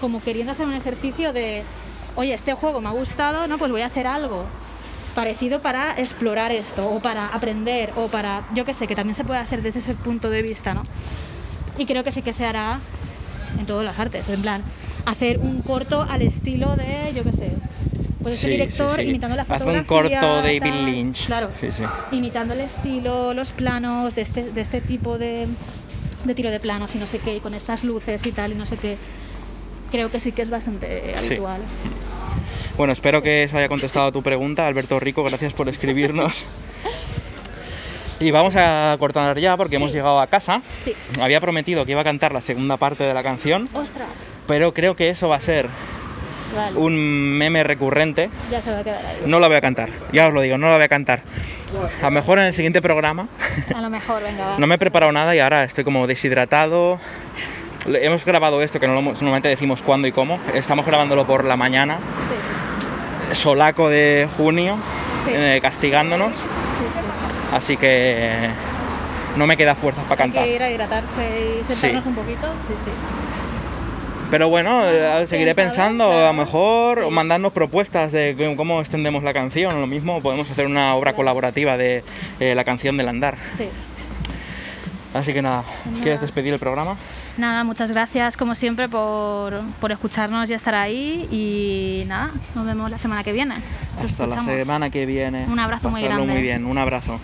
[0.00, 1.62] como queriendo hacer un ejercicio de,
[2.16, 4.44] oye, este juego me ha gustado, no, pues voy a hacer algo
[5.14, 9.24] parecido para explorar esto, o para aprender, o para, yo qué sé, que también se
[9.24, 10.82] puede hacer desde ese punto de vista, ¿no?
[11.78, 12.80] Y creo que sí que se hará
[13.58, 14.62] en todas las artes, en plan,
[15.06, 17.50] hacer un corto al estilo de, yo qué sé,
[18.22, 19.08] pues ese Sí, director sí, sí.
[19.10, 19.80] imitando la Haz fotografía.
[19.80, 20.86] un corto David tal.
[20.86, 21.26] Lynch.
[21.26, 21.50] Claro,
[22.12, 25.46] imitando el estilo, los planos de este, de este tipo de,
[26.24, 28.54] de tiro de planos y no sé qué, y con estas luces y tal y
[28.54, 28.96] no sé qué.
[29.90, 31.60] Creo que sí que es bastante habitual.
[32.76, 35.22] Bueno, espero que eso haya contestado a tu pregunta, Alberto Rico.
[35.22, 36.44] Gracias por escribirnos.
[38.20, 40.62] Y vamos a cortar ya porque hemos llegado a casa.
[40.84, 40.92] Sí.
[41.20, 43.68] Había prometido que iba a cantar la segunda parte de la canción.
[43.74, 44.08] ¡Ostras!
[44.46, 45.68] Pero creo que eso va a ser
[46.54, 46.76] Vale.
[46.78, 46.94] un
[47.38, 48.30] meme recurrente.
[48.50, 49.18] Ya se va a quedar ahí.
[49.26, 51.22] No la voy a cantar, ya os lo digo, no la voy a cantar.
[52.00, 53.26] A lo mejor en el siguiente programa
[53.74, 54.54] A lo mejor, venga, va.
[54.58, 56.98] no me he preparado nada y ahora estoy como deshidratado.
[57.86, 60.38] Hemos grabado esto que no lo hemos- normalmente decimos cuándo y cómo.
[60.54, 64.76] Estamos grabándolo por la mañana, Sí, solaco de junio,
[65.24, 65.32] Sí.
[65.34, 66.36] eh, castigándonos.
[66.36, 67.56] sí, sí.
[67.56, 68.48] Así que
[69.36, 70.44] no me queda fuerzas para Hay cantar.
[70.44, 72.46] que ir a hidratarse y sentarnos un poquito.
[72.68, 72.90] Sí, sí.
[74.30, 79.32] Pero bueno, eh, seguiré pensando, a lo mejor, o mandarnos propuestas de cómo- extendemos la
[79.32, 79.80] canción.
[79.80, 82.02] Lo mismo, podemos hacer una obra colaborativa de
[82.40, 83.36] eh, la canción del andar.
[83.56, 83.68] sí.
[85.12, 85.62] Así que nada,
[86.02, 86.96] ¿quieres despedir el programa?
[87.36, 91.28] Nada, muchas gracias como siempre por, por escucharnos y estar ahí.
[91.30, 93.54] Y nada, nos vemos la semana que viene.
[93.94, 95.46] Nos Hasta la semana que viene.
[95.46, 96.26] Un abrazo muy grande.
[96.32, 97.20] muy bien, un abrazo.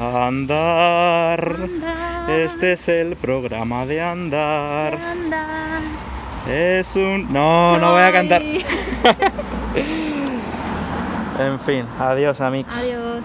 [0.00, 1.56] Andar.
[1.62, 2.30] Andar.
[2.30, 4.94] Este es el programa de andar.
[4.94, 5.80] Anda.
[6.48, 7.30] Es un.
[7.30, 8.42] No, no voy a cantar.
[11.40, 12.76] En fin, adiós, amigos.
[12.76, 13.24] Adiós.